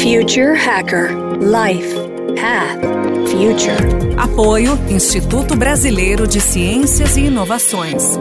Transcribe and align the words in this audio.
Future 0.00 0.54
Hacker 0.54 1.10
Life 1.42 1.94
Path 2.34 2.80
Future. 3.28 4.16
Apoio 4.16 4.72
Instituto 4.88 5.54
Brasileiro 5.54 6.26
de 6.26 6.40
Ciências 6.40 7.18
e 7.18 7.26
Inovações. 7.26 8.16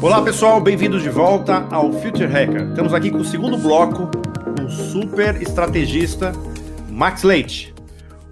Olá 0.00 0.22
pessoal, 0.22 0.60
bem-vindos 0.60 1.02
de 1.02 1.08
volta 1.08 1.66
ao 1.72 1.92
Future 1.92 2.28
Hacker. 2.28 2.68
Estamos 2.68 2.94
aqui 2.94 3.10
com 3.10 3.18
o 3.18 3.24
segundo 3.24 3.58
bloco, 3.58 4.08
o 4.64 4.70
super 4.70 5.42
estrategista 5.42 6.30
Max 6.88 7.24
Leite. 7.24 7.74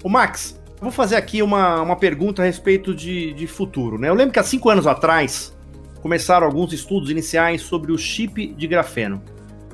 O 0.05 0.09
Max, 0.09 0.60
vou 0.81 0.91
fazer 0.91 1.17
aqui 1.17 1.43
uma, 1.43 1.83
uma 1.83 1.97
pergunta 1.97 2.43
a 2.43 2.45
respeito 2.45 2.95
de, 2.95 3.33
de 3.35 3.47
futuro. 3.47 3.99
Né? 3.99 4.09
Eu 4.09 4.15
lembro 4.15 4.33
que 4.33 4.39
há 4.39 4.43
cinco 4.43 4.71
anos 4.71 4.87
atrás 4.87 5.55
começaram 6.01 6.47
alguns 6.47 6.73
estudos 6.73 7.11
iniciais 7.11 7.61
sobre 7.63 7.93
o 7.93 7.99
chip 7.99 8.47
de 8.47 8.67
grafeno. 8.67 9.23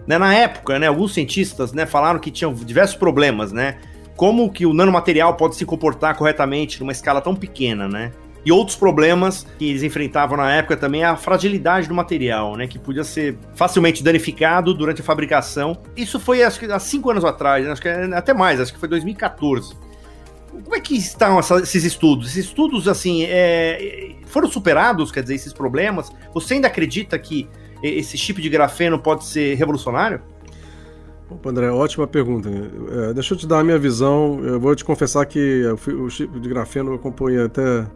Né, 0.07 0.19
na 0.19 0.33
época, 0.35 0.79
né, 0.79 0.87
alguns 0.87 1.15
cientistas 1.15 1.73
né, 1.73 1.85
falaram 1.85 2.19
que 2.21 2.31
tinham 2.31 2.55
diversos 2.55 2.97
problemas, 2.97 3.53
né? 3.53 3.79
Como 4.15 4.51
que 4.51 4.65
o 4.65 4.73
nanomaterial 4.73 5.35
pode 5.35 5.57
se 5.57 5.65
comportar 5.65 6.17
corretamente 6.17 6.79
numa 6.81 6.93
escala 6.93 7.21
tão 7.21 7.35
pequena, 7.35 7.89
né? 7.89 8.13
E 8.45 8.53
outros 8.53 8.77
problemas 8.77 9.45
que 9.59 9.69
eles 9.69 9.83
enfrentavam 9.83 10.37
na 10.37 10.51
época 10.53 10.77
também 10.77 11.03
a 11.03 11.17
fragilidade 11.17 11.89
do 11.89 11.95
material, 11.95 12.57
né? 12.57 12.69
Que 12.69 12.79
podia 12.79 13.03
ser 13.03 13.37
facilmente 13.57 14.03
danificado 14.03 14.73
durante 14.73 15.01
a 15.01 15.05
fabricação. 15.05 15.77
Isso 15.97 16.21
foi 16.21 16.45
acho 16.45 16.61
que 16.61 16.67
há 16.67 16.79
cinco 16.79 17.11
anos 17.11 17.25
atrás, 17.25 17.67
né, 17.67 17.73
acho 17.73 17.83
que 17.83 17.89
é 17.89 18.05
até 18.15 18.33
mais, 18.33 18.61
acho 18.61 18.73
que 18.73 18.79
foi 18.79 18.89
2014. 18.89 19.77
Como 20.63 20.75
é 20.75 20.81
que 20.81 20.97
estão 20.97 21.39
essa, 21.39 21.57
esses 21.61 21.85
estudos? 21.85 22.29
Esses 22.29 22.47
estudos, 22.47 22.89
assim, 22.89 23.25
é, 23.25 24.17
foram 24.27 24.49
superados, 24.51 25.11
quer 25.13 25.23
dizer, 25.23 25.35
esses 25.35 25.53
problemas? 25.53 26.11
Você 26.35 26.55
ainda 26.55 26.69
acredita 26.69 27.19
que 27.19 27.49
esse 27.83 28.17
chip 28.17 28.41
de 28.41 28.49
grafeno 28.49 28.99
pode 28.99 29.25
ser 29.25 29.55
revolucionário? 29.55 30.21
Opa, 31.29 31.51
André, 31.51 31.71
ótima 31.71 32.07
pergunta. 32.07 32.49
É, 32.49 33.13
deixa 33.13 33.35
eu 33.35 33.39
te 33.39 33.47
dar 33.47 33.61
a 33.61 33.65
minha 33.65 33.79
visão. 33.79 34.41
Eu 34.45 34.61
vou 34.61 34.75
te 34.75 34.85
confessar 34.85 35.27
que 35.27 35.65
o 35.67 36.09
chip 36.09 36.39
de 36.39 36.49
grafeno 36.49 36.93
eu 36.93 36.95
acompanhei 36.95 37.43
até 37.43 37.87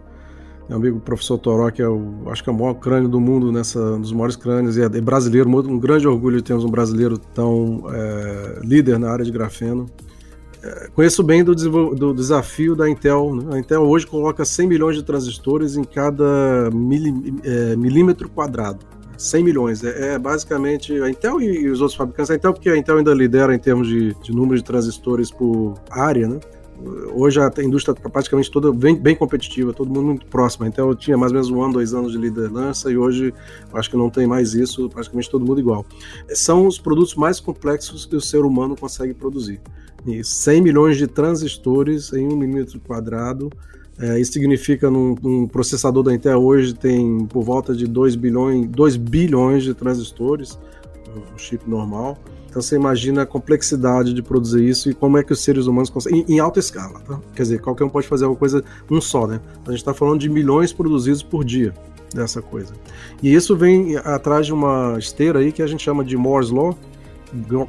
meu 0.70 0.78
amigo 0.78 1.00
professor 1.00 1.36
Toró, 1.36 1.69
que 1.70 1.83
é 1.83 1.88
o, 1.88 2.22
acho 2.28 2.44
que 2.44 2.48
é 2.48 2.53
o 2.53 2.56
maior 2.56 2.75
crânio 2.75 3.08
do 3.08 3.20
mundo, 3.20 3.50
nessa, 3.50 3.81
um 3.81 4.00
dos 4.00 4.12
maiores 4.12 4.36
crânios, 4.36 4.77
e 4.77 4.83
é, 4.83 4.84
é 4.84 5.00
brasileiro, 5.00 5.48
um 5.48 5.78
grande 5.78 6.06
orgulho 6.06 6.36
de 6.36 6.44
termos 6.44 6.64
um 6.64 6.70
brasileiro 6.70 7.19
tão 7.19 7.83
é, 7.92 8.61
líder 8.62 8.97
na 8.97 9.11
área 9.11 9.25
de 9.25 9.33
grafeno. 9.33 9.86
É, 10.62 10.89
conheço 10.94 11.22
bem 11.22 11.42
do, 11.42 11.55
do, 11.55 12.12
desafio 12.12 12.77
da 12.77 12.89
Intel. 12.89 13.34
Né? 13.34 13.56
A 13.56 13.58
Intel 13.58 13.83
hoje 13.83 14.06
coloca 14.06 14.44
100 14.44 14.66
milhões 14.66 14.97
de 14.97 15.03
transistores 15.03 15.77
em 15.77 15.84
cada 15.84 16.70
mili, 16.70 17.34
é, 17.44 17.77
milímetro 17.77 18.28
quadrado. 18.28 18.84
100 19.16 19.44
milhões. 19.44 19.84
É, 19.84 20.14
é, 20.14 20.19
basicamente 20.19 20.92
a 21.00 21.08
Intel 21.08 21.41
e, 21.41 21.69
os 21.69 21.81
outros 21.81 21.97
fabricantes. 21.97 22.31
A 22.31 22.34
Intel, 22.34 22.53
porque 22.53 22.69
a 22.69 22.77
Intel 22.77 22.98
ainda 22.98 23.14
lidera 23.14 23.55
em 23.55 23.58
termos 23.58 23.88
de, 23.88 24.14
de 24.22 24.33
número 24.33 24.56
de 24.56 24.64
transistores 24.64 25.31
por 25.31 25.75
área, 25.91 26.28
né? 26.28 26.41
Hoje 27.12 27.38
a 27.38 27.53
indústria 27.62 27.92
está 27.92 28.08
praticamente 28.08 28.50
toda 28.50 28.72
bem, 28.72 28.97
bem, 28.97 29.14
competitiva, 29.14 29.70
todo 29.70 29.88
mundo 29.88 30.06
muito 30.06 30.27
próximo. 30.27 30.64
Então 30.64 30.88
eu 30.88 30.94
tinha 30.94 31.16
mais 31.16 31.31
ou 31.31 31.34
menos 31.34 31.50
um 31.50 31.62
ano, 31.62 31.75
dois 31.75 31.92
anos 31.92 32.12
de 32.12 32.19
liderança 32.19 32.91
e 32.91 32.97
hoje 32.97 33.34
acho 33.75 33.91
que 33.91 33.97
não 33.98 34.08
tem 34.08 34.27
mais 34.27 34.55
isso, 34.55 34.88
praticamente 34.88 35.28
todo 35.28 35.44
mundo 35.44 35.61
igual. 35.61 35.84
São 36.31 36.66
os 36.66 36.78
produtos 36.78 37.14
mais 37.14 37.38
complexos 37.38 38.06
que 38.06 38.16
o 38.16 38.20
ser 38.20 38.41
humano 38.47 38.75
consegue 38.75 39.12
produzir. 39.12 39.61
E 40.06 40.25
100 40.25 40.61
milhões 40.62 40.97
de 40.97 41.06
transistores 41.06 42.12
em 42.12 42.27
um 42.27 42.37
milímetro 42.37 42.81
quadrado. 42.81 43.51
É, 43.98 44.19
isso 44.19 44.33
significa 44.33 44.91
num, 44.91 45.15
num, 45.23 45.47
processador 45.47 46.03
da 46.03 46.15
Intel 46.15 46.43
hoje 46.43 46.75
tem 46.75 47.27
por 47.27 47.43
volta 47.43 47.75
de 47.75 47.87
2 47.87 48.17
bilhões, 48.17 48.67
2 48.69 48.97
bilhões 48.97 49.62
de 49.62 49.75
transistores, 49.75 50.59
um 51.15 51.39
chip 51.39 51.69
normal. 51.69 52.19
Então 52.48 52.61
você 52.61 52.75
imagina 52.75 53.23
a 53.23 53.27
complexidade 53.27 54.12
de 54.12 54.22
produzir 54.22 54.69
isso 54.69 54.91
e 54.91 54.94
como 54.94 55.16
é 55.16 55.22
que 55.22 55.33
os 55.33 55.41
seres 55.41 55.66
humanos 55.66 55.89
conseguem. 55.89 56.25
Em, 56.27 56.34
em 56.34 56.39
alta 56.41 56.59
escala, 56.59 56.99
tá? 57.00 57.21
Quer 57.34 57.43
dizer, 57.43 57.60
qualquer 57.60 57.84
um 57.84 57.89
pode 57.89 58.09
fazer 58.09 58.27
uma 58.27 58.34
coisa, 58.34 58.65
um 58.91 59.00
só, 59.00 59.27
né? 59.27 59.41
A 59.66 59.71
gente 59.71 59.81
está 59.81 59.94
falando 59.94 60.21
de 60.21 60.28
milhões 60.28 60.72
produzidos 60.72 61.22
por 61.22 61.44
dia 61.44 61.72
dessa 62.12 62.43
coisa. 62.43 62.72
E 63.22 63.33
isso 63.33 63.56
vem 63.56 63.97
atrás 63.99 64.47
de 64.47 64.53
uma 64.53 64.97
esteira 64.99 65.39
aí 65.39 65.53
que 65.53 65.62
a 65.62 65.66
gente 65.66 65.83
chama 65.84 66.05
de 66.05 66.16
Moore's 66.16 66.50
Law. 66.50 66.77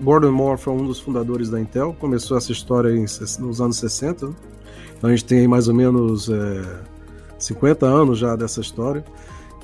Gordon 0.02 0.32
Moore 0.32 0.60
foi 0.60 0.74
um 0.74 0.86
dos 0.86 1.00
fundadores 1.00 1.50
da 1.50 1.60
Intel, 1.60 1.96
começou 2.00 2.38
essa 2.38 2.52
história 2.52 2.90
em, 2.90 3.06
nos 3.40 3.62
anos 3.62 3.78
60. 3.78 4.28
Né? 4.28 4.34
Então 4.98 5.10
a 5.10 5.16
gente 5.16 5.26
tem 5.26 5.48
mais 5.48 5.68
ou 5.68 5.74
menos 5.74 6.30
é, 6.30 6.80
50 7.38 7.86
anos 7.86 8.20
já 8.20 8.36
dessa 8.36 8.62
história 8.62 9.04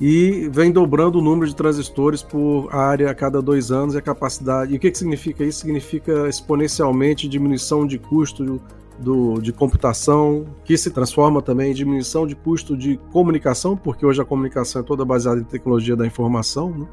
e 0.00 0.48
vem 0.52 0.70
dobrando 0.70 1.18
o 1.18 1.22
número 1.22 1.48
de 1.48 1.56
transistores 1.56 2.22
por 2.22 2.68
área 2.72 3.10
a 3.10 3.14
cada 3.14 3.42
dois 3.42 3.72
anos 3.72 3.94
e 3.94 3.98
a 3.98 4.02
capacidade. 4.02 4.72
E 4.72 4.76
o 4.76 4.80
que, 4.80 4.90
que 4.90 4.98
significa 4.98 5.44
isso? 5.44 5.60
Significa 5.60 6.28
exponencialmente 6.28 7.28
diminuição 7.28 7.86
de 7.86 7.98
custo 7.98 8.60
do, 8.98 9.40
de 9.40 9.52
computação, 9.52 10.46
que 10.64 10.76
se 10.76 10.90
transforma 10.90 11.42
também 11.42 11.72
em 11.72 11.74
diminuição 11.74 12.26
de 12.26 12.36
custo 12.36 12.76
de 12.76 12.96
comunicação, 13.12 13.76
porque 13.76 14.06
hoje 14.06 14.20
a 14.20 14.24
comunicação 14.24 14.82
é 14.82 14.84
toda 14.84 15.04
baseada 15.04 15.40
em 15.40 15.44
tecnologia 15.44 15.96
da 15.96 16.06
informação. 16.06 16.70
Né? 16.70 16.86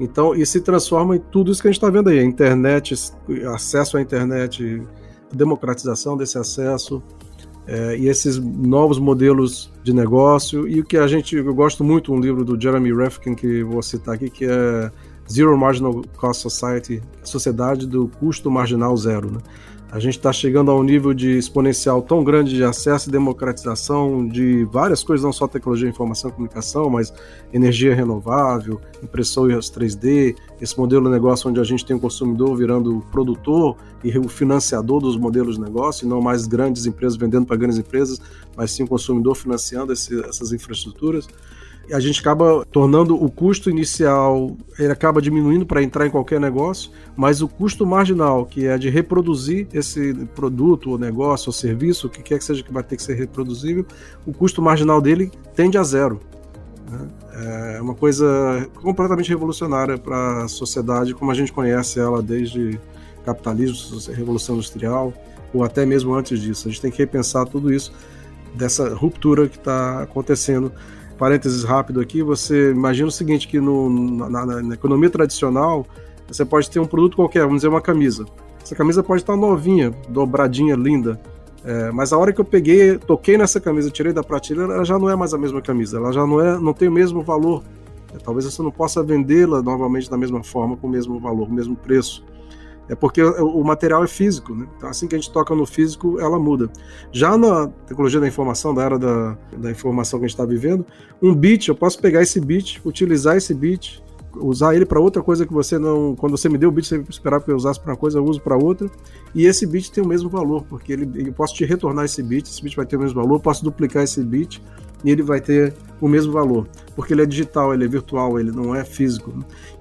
Então, 0.00 0.34
e 0.34 0.44
se 0.46 0.62
transforma 0.62 1.16
em 1.16 1.20
tudo 1.20 1.52
isso 1.52 1.60
que 1.60 1.68
a 1.68 1.70
gente 1.70 1.78
está 1.78 1.90
vendo 1.90 2.08
aí: 2.08 2.24
internet, 2.24 2.94
acesso 3.54 3.98
à 3.98 4.00
internet, 4.00 4.82
democratização 5.30 6.16
desse 6.16 6.38
acesso, 6.38 7.02
é, 7.66 7.96
e 7.96 8.08
esses 8.08 8.38
novos 8.38 8.98
modelos 8.98 9.70
de 9.84 9.92
negócio 9.92 10.66
e 10.66 10.80
o 10.80 10.84
que 10.84 10.96
a 10.96 11.06
gente 11.06 11.36
eu 11.36 11.54
gosto 11.54 11.84
muito 11.84 12.12
um 12.12 12.18
livro 12.18 12.44
do 12.44 12.60
Jeremy 12.60 12.92
Rifkin 12.92 13.34
que 13.34 13.62
vou 13.62 13.82
citar 13.82 14.14
aqui 14.14 14.28
que 14.28 14.44
é 14.44 14.90
Zero 15.30 15.56
Marginal 15.56 16.02
Cost 16.16 16.42
Society 16.42 17.02
Sociedade 17.22 17.86
do 17.86 18.08
Custo 18.08 18.50
Marginal 18.50 18.96
Zero 18.96 19.30
né? 19.30 19.38
A 19.92 19.98
gente 19.98 20.18
está 20.18 20.32
chegando 20.32 20.70
a 20.70 20.76
um 20.76 20.84
nível 20.84 21.12
de 21.12 21.36
exponencial 21.36 22.00
tão 22.00 22.22
grande 22.22 22.54
de 22.54 22.62
acesso 22.62 23.08
e 23.08 23.12
democratização 23.12 24.24
de 24.24 24.62
várias 24.66 25.02
coisas, 25.02 25.24
não 25.24 25.32
só 25.32 25.48
tecnologia, 25.48 25.88
informação 25.88 26.30
e 26.30 26.32
comunicação, 26.32 26.88
mas 26.88 27.12
energia 27.52 27.92
renovável, 27.92 28.80
impressoras 29.02 29.68
3D, 29.68 30.36
esse 30.60 30.78
modelo 30.78 31.06
de 31.06 31.10
negócio 31.10 31.50
onde 31.50 31.58
a 31.58 31.64
gente 31.64 31.84
tem 31.84 31.96
o 31.96 31.98
consumidor 31.98 32.56
virando 32.56 33.04
produtor 33.10 33.76
e 34.04 34.16
o 34.16 34.28
financiador 34.28 35.00
dos 35.00 35.16
modelos 35.16 35.56
de 35.56 35.62
negócio, 35.62 36.06
e 36.06 36.08
não 36.08 36.20
mais 36.20 36.46
grandes 36.46 36.86
empresas 36.86 37.18
vendendo 37.18 37.46
para 37.46 37.56
grandes 37.56 37.76
empresas, 37.76 38.20
mas 38.56 38.70
sim 38.70 38.84
o 38.84 38.86
consumidor 38.86 39.34
financiando 39.34 39.92
esse, 39.92 40.20
essas 40.24 40.52
infraestruturas 40.52 41.26
a 41.92 42.00
gente 42.00 42.20
acaba 42.20 42.64
tornando 42.70 43.14
o 43.14 43.30
custo 43.30 43.70
inicial, 43.70 44.56
ele 44.78 44.92
acaba 44.92 45.20
diminuindo 45.20 45.66
para 45.66 45.82
entrar 45.82 46.06
em 46.06 46.10
qualquer 46.10 46.40
negócio, 46.40 46.90
mas 47.16 47.42
o 47.42 47.48
custo 47.48 47.86
marginal, 47.86 48.46
que 48.46 48.66
é 48.66 48.78
de 48.78 48.88
reproduzir 48.88 49.66
esse 49.72 50.14
produto, 50.34 50.90
ou 50.90 50.98
negócio, 50.98 51.48
ou 51.48 51.52
serviço, 51.52 52.06
o 52.06 52.10
que 52.10 52.22
quer 52.22 52.38
que 52.38 52.44
seja 52.44 52.62
que 52.62 52.72
vai 52.72 52.82
ter 52.82 52.96
que 52.96 53.02
ser 53.02 53.14
reproduzível, 53.14 53.84
o 54.26 54.32
custo 54.32 54.62
marginal 54.62 55.00
dele 55.00 55.30
tende 55.54 55.76
a 55.78 55.82
zero. 55.82 56.20
Né? 56.90 57.08
É 57.76 57.80
uma 57.80 57.94
coisa 57.94 58.68
completamente 58.82 59.28
revolucionária 59.28 59.96
para 59.96 60.44
a 60.44 60.48
sociedade 60.48 61.14
como 61.14 61.30
a 61.30 61.34
gente 61.34 61.52
conhece 61.52 61.98
ela 61.98 62.22
desde 62.22 62.78
capitalismo, 63.24 63.98
revolução 64.12 64.56
industrial, 64.56 65.12
ou 65.52 65.64
até 65.64 65.84
mesmo 65.84 66.14
antes 66.14 66.40
disso. 66.40 66.68
A 66.68 66.70
gente 66.70 66.80
tem 66.80 66.90
que 66.90 66.98
repensar 66.98 67.46
tudo 67.46 67.72
isso, 67.72 67.92
dessa 68.54 68.94
ruptura 68.94 69.48
que 69.48 69.56
está 69.56 70.02
acontecendo 70.02 70.72
parênteses 71.20 71.64
rápido 71.64 72.00
aqui, 72.00 72.22
você 72.22 72.70
imagina 72.70 73.08
o 73.08 73.12
seguinte, 73.12 73.46
que 73.46 73.60
no, 73.60 73.90
na, 74.30 74.46
na, 74.62 74.74
economia 74.74 75.10
tradicional, 75.10 75.86
você 76.26 76.46
pode 76.46 76.70
ter 76.70 76.80
um 76.80 76.86
produto 76.86 77.14
qualquer, 77.14 77.40
vamos 77.40 77.56
dizer 77.56 77.68
uma 77.68 77.82
camisa. 77.82 78.24
Essa 78.62 78.74
camisa 78.74 79.02
pode 79.02 79.20
estar 79.20 79.36
novinha, 79.36 79.90
dobradinha, 80.08 80.74
linda, 80.74 81.20
é, 81.62 81.90
mas 81.90 82.14
a 82.14 82.16
hora 82.16 82.32
que 82.32 82.40
eu 82.40 82.44
peguei, 82.44 82.96
toquei 82.96 83.36
nessa 83.36 83.60
camisa, 83.60 83.90
tirei 83.90 84.14
da 84.14 84.24
prateleira, 84.24 84.72
ela 84.72 84.84
já 84.84 84.98
não 84.98 85.10
é 85.10 85.14
mais 85.14 85.34
a 85.34 85.38
mesma 85.38 85.60
camisa, 85.60 85.98
ela 85.98 86.10
já 86.10 86.26
não 86.26 86.40
é, 86.40 86.58
não 86.58 86.72
tem 86.72 86.88
o 86.88 86.92
mesmo 86.92 87.20
valor. 87.20 87.62
É, 88.14 88.16
talvez 88.16 88.46
você 88.46 88.62
não 88.62 88.70
possa 88.70 89.02
vendê-la 89.02 89.60
novamente 89.60 90.08
da 90.08 90.16
mesma 90.16 90.42
forma, 90.42 90.74
com 90.74 90.86
o 90.86 90.90
mesmo 90.90 91.20
valor, 91.20 91.44
com 91.44 91.52
o 91.52 91.54
mesmo 91.54 91.76
preço 91.76 92.24
é 92.90 92.94
porque 92.96 93.22
o 93.22 93.62
material 93.62 94.02
é 94.02 94.08
físico, 94.08 94.52
né? 94.52 94.66
Então, 94.76 94.88
assim 94.88 95.06
que 95.06 95.14
a 95.14 95.18
gente 95.18 95.32
toca 95.32 95.54
no 95.54 95.64
físico, 95.64 96.18
ela 96.18 96.40
muda. 96.40 96.68
Já 97.12 97.38
na 97.38 97.68
tecnologia 97.86 98.18
da 98.18 98.26
informação, 98.26 98.74
da 98.74 98.82
era 98.82 98.98
da, 98.98 99.38
da 99.56 99.70
informação 99.70 100.18
que 100.18 100.24
a 100.24 100.28
gente 100.28 100.34
está 100.34 100.44
vivendo, 100.44 100.84
um 101.22 101.32
bit, 101.32 101.68
eu 101.68 101.74
posso 101.76 102.00
pegar 102.00 102.20
esse 102.20 102.40
bit, 102.40 102.82
utilizar 102.84 103.36
esse 103.36 103.54
bit, 103.54 104.02
usar 104.34 104.74
ele 104.74 104.84
para 104.84 104.98
outra 104.98 105.22
coisa 105.22 105.46
que 105.46 105.52
você 105.52 105.78
não. 105.78 106.16
Quando 106.16 106.36
você 106.36 106.48
me 106.48 106.58
deu 106.58 106.68
o 106.68 106.72
bit, 106.72 106.88
você 106.88 107.00
esperava 107.08 107.44
que 107.44 107.52
eu 107.52 107.56
usasse 107.56 107.78
para 107.78 107.92
uma 107.92 107.96
coisa, 107.96 108.18
eu 108.18 108.24
uso 108.24 108.40
para 108.40 108.56
outra. 108.56 108.90
E 109.32 109.46
esse 109.46 109.64
bit 109.66 109.92
tem 109.92 110.02
o 110.02 110.08
mesmo 110.08 110.28
valor, 110.28 110.64
porque 110.68 110.92
ele, 110.92 111.28
eu 111.28 111.32
posso 111.32 111.54
te 111.54 111.64
retornar 111.64 112.06
esse 112.06 112.20
bit, 112.24 112.50
esse 112.50 112.60
bit 112.60 112.74
vai 112.74 112.86
ter 112.86 112.96
o 112.96 113.00
mesmo 113.00 113.22
valor, 113.22 113.36
eu 113.36 113.40
posso 113.40 113.62
duplicar 113.62 114.02
esse 114.02 114.20
bit 114.24 114.60
e 115.04 115.10
ele 115.10 115.22
vai 115.22 115.40
ter 115.40 115.74
o 116.00 116.08
mesmo 116.08 116.32
valor, 116.32 116.66
porque 116.96 117.12
ele 117.12 117.22
é 117.22 117.26
digital, 117.26 117.74
ele 117.74 117.84
é 117.84 117.88
virtual, 117.88 118.38
ele 118.38 118.50
não 118.50 118.74
é 118.74 118.84
físico. 118.84 119.32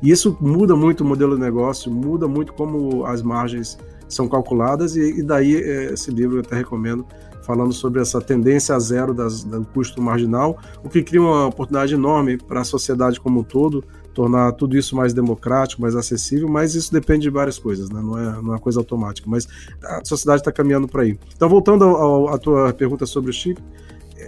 E 0.01 0.11
isso 0.11 0.37
muda 0.39 0.75
muito 0.75 1.01
o 1.01 1.05
modelo 1.05 1.35
de 1.35 1.41
negócio, 1.41 1.91
muda 1.91 2.27
muito 2.27 2.53
como 2.53 3.05
as 3.05 3.21
margens 3.21 3.77
são 4.07 4.27
calculadas, 4.27 4.95
e, 4.95 5.19
e 5.19 5.23
daí 5.23 5.55
é, 5.55 5.93
esse 5.93 6.11
livro 6.11 6.37
eu 6.37 6.41
até 6.41 6.55
recomendo, 6.55 7.05
falando 7.43 7.71
sobre 7.71 8.01
essa 8.01 8.19
tendência 8.19 8.75
a 8.75 8.79
zero 8.79 9.13
das, 9.13 9.43
do 9.43 9.63
custo 9.65 10.01
marginal, 10.01 10.57
o 10.83 10.89
que 10.89 11.01
cria 11.01 11.21
uma 11.21 11.47
oportunidade 11.47 11.93
enorme 11.93 12.37
para 12.37 12.61
a 12.61 12.63
sociedade 12.63 13.19
como 13.19 13.39
um 13.39 13.43
todo, 13.43 13.83
tornar 14.13 14.51
tudo 14.53 14.77
isso 14.77 14.95
mais 14.95 15.13
democrático, 15.13 15.81
mais 15.81 15.95
acessível, 15.95 16.49
mas 16.49 16.75
isso 16.75 16.91
depende 16.91 17.21
de 17.21 17.29
várias 17.29 17.57
coisas, 17.57 17.89
né? 17.89 18.01
não, 18.01 18.17
é, 18.17 18.41
não 18.41 18.55
é 18.55 18.59
coisa 18.59 18.79
automática, 18.79 19.29
mas 19.29 19.47
a 19.83 20.03
sociedade 20.03 20.41
está 20.41 20.51
caminhando 20.51 20.87
para 20.87 21.03
aí. 21.03 21.17
Então, 21.35 21.47
voltando 21.47 22.27
à 22.27 22.37
tua 22.37 22.73
pergunta 22.73 23.05
sobre 23.05 23.29
o 23.29 23.33
chip, 23.33 23.61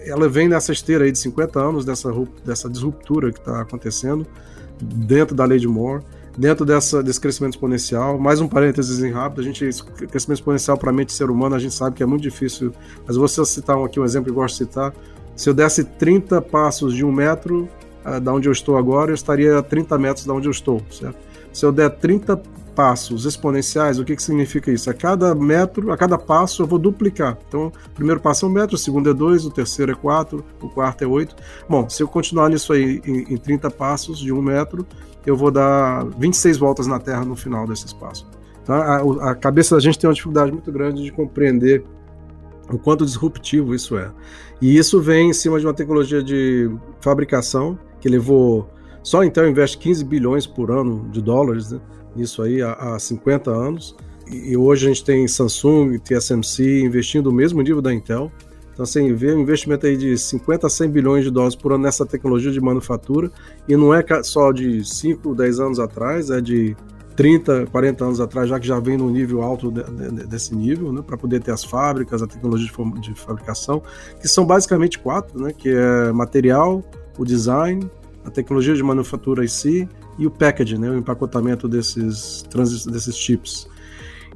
ela 0.05 0.27
vem 0.29 0.47
nessa 0.47 0.71
esteira 0.71 1.05
aí 1.05 1.11
de 1.11 1.19
50 1.19 1.59
anos, 1.59 1.85
dessa, 1.85 2.09
dessa 2.45 2.69
disruptura 2.69 3.31
que 3.31 3.39
está 3.39 3.61
acontecendo 3.61 4.25
dentro 4.81 5.35
da 5.35 5.45
lei 5.45 5.59
de 5.59 5.67
Moore, 5.67 6.03
dentro 6.38 6.65
dessa, 6.65 7.03
desse 7.03 7.19
crescimento 7.19 7.53
exponencial. 7.53 8.17
Mais 8.17 8.41
um 8.41 8.47
parênteses 8.47 8.99
rápido, 9.13 9.41
a 9.41 9.43
gente, 9.43 9.59
crescimento 10.09 10.39
exponencial 10.39 10.77
para 10.77 10.89
a 10.89 10.93
mente 10.93 11.13
ser 11.13 11.29
humana, 11.29 11.55
a 11.55 11.59
gente 11.59 11.73
sabe 11.73 11.95
que 11.95 12.03
é 12.03 12.05
muito 12.05 12.23
difícil, 12.23 12.73
mas 13.05 13.15
vou 13.15 13.27
citar 13.27 13.77
aqui 13.77 13.99
um 13.99 14.05
exemplo 14.05 14.25
que 14.25 14.31
eu 14.31 14.35
gosto 14.35 14.53
de 14.53 14.69
citar. 14.69 14.93
Se 15.35 15.49
eu 15.49 15.53
desse 15.53 15.83
30 15.83 16.41
passos 16.41 16.94
de 16.94 17.05
um 17.05 17.11
metro 17.11 17.69
uh, 18.05 18.19
da 18.19 18.33
onde 18.33 18.47
eu 18.47 18.51
estou 18.51 18.77
agora, 18.77 19.11
eu 19.11 19.15
estaria 19.15 19.57
a 19.57 19.63
30 19.63 19.97
metros 19.97 20.25
da 20.25 20.33
onde 20.33 20.47
eu 20.47 20.51
estou, 20.51 20.81
certo? 20.91 21.31
Se 21.51 21.65
eu 21.65 21.71
der 21.71 21.89
30 21.89 22.42
passos 22.75 23.25
exponenciais, 23.25 24.00
o 24.00 24.06
que, 24.06 24.15
que 24.15 24.24
significa 24.24 24.71
isso? 24.71 24.89
A 24.89 24.94
cada 24.94 25.36
metro, 25.36 25.92
a 25.92 25.98
cada 25.98 26.18
passo 26.18 26.63
eu 26.63 26.68
vou 26.68 26.80
duplicar. 26.80 27.38
Então, 27.48 27.68
o 27.68 27.89
primeiro 27.92 28.19
passo 28.19 28.45
é 28.45 28.50
um 28.50 28.51
metro, 28.51 28.75
o 28.75 28.80
segundo 28.80 29.09
é 29.09 29.13
dois, 29.13 29.45
o 29.45 29.51
terceiro 29.51 29.92
é 29.92 29.95
quatro, 29.95 30.44
o 30.62 30.69
quarto 30.69 31.03
é 31.03 31.07
oito. 31.07 31.36
Bom, 31.68 31.89
se 31.89 32.01
eu 32.01 32.07
continuar 32.07 32.50
nisso 32.50 32.71
aí 32.74 33.01
em, 33.06 33.33
em 33.33 33.38
30 33.38 33.69
passos 33.71 34.19
de 34.19 34.31
um 34.31 34.42
metro, 34.42 34.86
eu 35.25 35.36
vou 35.36 35.51
dar 35.51 36.06
26 36.18 36.57
voltas 36.57 36.88
na 36.88 37.00
Terra 37.00 37.25
no 37.25 37.36
final 37.36 37.68
desse 37.68 37.86
espaço. 37.86 38.27
Então, 38.63 38.75
a, 38.75 39.31
a 39.31 39.36
cabeça 39.36 39.75
da 39.75 39.81
gente 39.81 40.00
tem 40.00 40.07
uma 40.07 40.13
dificuldade 40.13 40.51
muito 40.51 40.71
grande 40.71 41.04
de 41.04 41.12
compreender 41.12 41.83
o 42.69 42.77
quanto 42.77 43.06
disruptivo 43.06 43.75
isso 43.75 43.97
é. 43.97 44.12
E 44.62 44.77
isso 44.77 45.01
vem 45.01 45.30
em 45.30 45.33
cima 45.33 45.59
de 45.59 45.65
uma 45.65 45.74
tecnologia 45.74 46.24
de 46.24 46.71
fabricação 47.01 47.77
que 48.00 48.07
levou. 48.07 48.69
Só 49.03 49.24
então 49.24 49.48
investe 49.48 49.77
15 49.77 50.06
bilhões 50.06 50.45
por 50.45 50.71
ano 50.71 51.09
de 51.09 51.21
dólares, 51.21 51.71
né? 51.71 51.80
nisso 52.15 52.42
aí 52.42 52.62
há, 52.62 52.74
há 52.74 53.00
50 53.00 53.51
anos. 53.51 53.95
E, 54.30 54.51
e 54.51 54.57
hoje 54.57 54.86
a 54.86 54.89
gente 54.89 55.03
tem 55.03 55.27
Samsung 55.27 55.94
e 55.94 56.00
TSMC 56.00 56.81
investindo 56.81 57.27
o 57.27 57.33
mesmo 57.33 57.62
nível 57.62 57.81
da 57.81 57.94
Intel. 57.94 58.31
Então, 58.74 58.86
você 58.86 59.13
vê 59.13 59.33
um 59.33 59.42
investimento 59.42 59.86
aí 59.86 59.98
de 59.98 60.18
50 60.18 60.65
a 60.65 60.69
100 60.69 60.89
bilhões 60.89 61.24
de 61.25 61.30
dólares 61.30 61.56
por 61.56 61.74
ano 61.74 61.83
nessa 61.83 62.06
tecnologia 62.06 62.51
de 62.51 62.62
manufatura, 62.62 63.30
e 63.68 63.75
não 63.75 63.94
é 63.94 64.03
só 64.24 64.51
de 64.51 64.83
5, 64.83 65.36
10 65.36 65.59
anos 65.59 65.80
atrás, 65.80 66.30
é 66.30 66.39
de 66.39 66.75
30, 67.15 67.68
40 67.68 68.06
anos 68.06 68.21
atrás, 68.21 68.50
já 68.50 68.59
que 68.59 68.65
já 68.65 68.80
vem 68.80 68.97
no 68.97 69.09
nível 69.09 69.42
alto 69.42 69.71
de, 69.71 69.83
de, 69.83 70.25
desse 70.25 70.56
nível, 70.56 70.92
né, 70.94 71.04
para 71.06 71.18
poder 71.18 71.42
ter 71.42 71.51
as 71.51 71.63
fábricas, 71.63 72.21
a 72.21 72.27
tecnologia 72.27 72.68
de, 72.68 73.01
de, 73.01 73.13
fabricação, 73.13 73.83
que 74.19 74.27
são 74.27 74.45
basicamente 74.45 74.97
quatro, 74.97 75.39
né, 75.39 75.54
que 75.56 75.69
é 75.69 76.12
material, 76.12 76.83
o 77.18 77.25
design, 77.25 77.89
a 78.25 78.29
tecnologia 78.29 78.75
de 78.75 78.83
manufatura 78.83 79.44
em 79.44 79.47
si 79.47 79.88
e 80.18 80.27
o 80.27 80.31
packaging, 80.31 80.77
né, 80.77 80.89
o 80.89 80.97
empacotamento 80.97 81.68
desses, 81.68 82.44
desses 82.85 83.18
chips. 83.18 83.68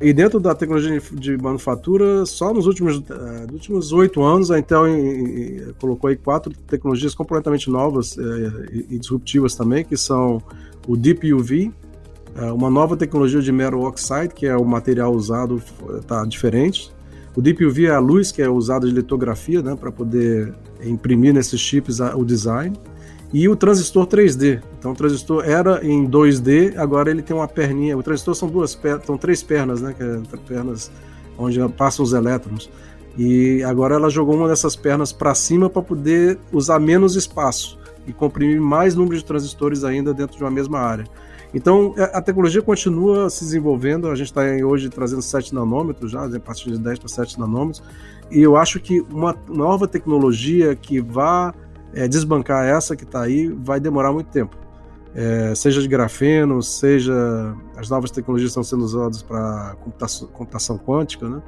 E 0.01 0.11
dentro 0.11 0.41
da 0.41 0.53
tecnologia 0.53 1.01
de 1.13 1.37
manufatura, 1.37 2.25
só 2.25 2.53
nos 2.53 2.67
últimos 2.67 2.97
uh, 2.97 3.03
últimos 3.51 3.93
oito 3.93 4.21
anos, 4.21 4.51
a 4.51 4.59
Intel 4.59 4.87
em, 4.87 4.99
em, 4.99 5.73
colocou 5.79 6.09
aí 6.09 6.17
quatro 6.17 6.53
tecnologias 6.67 7.15
completamente 7.15 7.69
novas 7.69 8.17
uh, 8.17 8.65
e, 8.89 8.99
disruptivas 8.99 9.55
também, 9.55 9.85
que 9.85 9.95
são 9.95 10.41
o 10.85 10.97
Deep 10.97 11.33
UV, 11.33 11.71
uh, 12.35 12.53
uma 12.53 12.69
nova 12.69 12.97
tecnologia 12.97 13.39
de 13.39 13.51
metal 13.53 13.83
oxide, 13.83 14.33
que 14.35 14.45
é 14.45 14.57
o 14.57 14.65
material 14.65 15.13
usado 15.13 15.61
está 15.97 16.25
diferente. 16.25 16.93
O 17.33 17.41
Deep 17.41 17.65
UV 17.65 17.85
é 17.85 17.91
a 17.91 17.99
luz 17.99 18.33
que 18.33 18.41
é 18.41 18.49
usada 18.49 18.85
de 18.85 18.93
litografia, 18.93 19.61
né, 19.61 19.77
para 19.77 19.93
poder 19.93 20.53
imprimir 20.83 21.33
nesses 21.33 21.59
chips 21.59 22.01
o 22.01 22.25
design 22.25 22.77
e 23.33 23.49
o 23.49 23.55
transistor 23.55 24.07
3D. 24.07 24.61
Então 24.77 24.91
o 24.91 24.95
transistor 24.95 25.43
era 25.45 25.85
em 25.85 26.07
2D, 26.07 26.77
agora 26.77 27.09
ele 27.09 27.21
tem 27.21 27.35
uma 27.35 27.47
perninha. 27.47 27.97
O 27.97 28.03
transistor 28.03 28.35
são 28.35 28.49
duas 28.49 28.79
são 29.05 29.17
três 29.17 29.43
pernas, 29.43 29.81
né? 29.81 29.93
Que 29.93 30.03
é 30.03 30.37
pernas 30.47 30.91
onde 31.37 31.59
passam 31.69 32.03
os 32.03 32.13
elétrons. 32.13 32.69
E 33.17 33.63
agora 33.63 33.95
ela 33.95 34.09
jogou 34.09 34.35
uma 34.35 34.47
dessas 34.47 34.75
pernas 34.75 35.11
para 35.11 35.33
cima 35.33 35.69
para 35.69 35.81
poder 35.81 36.37
usar 36.51 36.79
menos 36.79 37.15
espaço 37.15 37.77
e 38.05 38.13
comprimir 38.13 38.59
mais 38.59 38.93
número 38.93 39.17
de 39.17 39.23
transistores 39.23 39.83
ainda 39.83 40.13
dentro 40.13 40.37
de 40.37 40.43
uma 40.43 40.51
mesma 40.51 40.79
área. 40.79 41.05
Então 41.53 41.93
é, 41.97 42.03
a 42.03 42.21
tecnologia 42.21 42.61
continua 42.61 43.29
se 43.29 43.43
desenvolvendo. 43.45 44.09
A 44.09 44.15
gente 44.15 44.27
está 44.27 44.41
hoje 44.65 44.89
trazendo 44.89 45.21
7 45.21 45.55
nanômetros 45.55 46.11
já, 46.11 46.25
a 46.25 46.39
partir 46.39 46.71
de 46.71 46.77
10 46.77 46.99
para 46.99 47.07
7 47.07 47.39
nanômetros. 47.39 47.81
E 48.29 48.41
eu 48.41 48.57
acho 48.57 48.79
que 48.79 49.01
uma 49.09 49.35
nova 49.47 49.87
tecnologia 49.87 50.75
que 50.75 50.99
vá 50.99 51.53
é, 51.95 52.07
desbancar 52.07 52.65
essa 52.65 52.95
que 52.95 53.03
está 53.03 53.21
aí 53.21 53.47
vai 53.47 53.79
demorar 53.79 54.11
muito 54.11 54.27
tempo. 54.27 54.55
É, 55.15 55.55
seja 55.55 55.81
de 55.81 55.87
grafeno, 55.87 56.61
seja 56.61 57.55
as 57.77 57.89
novas 57.89 58.11
tecnologias 58.11 58.51
estão 58.51 58.63
sendo 58.63 58.83
usadas 58.83 59.23
para 59.23 59.75
computação, 59.81 60.27
computação, 60.27 60.77
quântica, 60.77 61.29
né? 61.29 61.41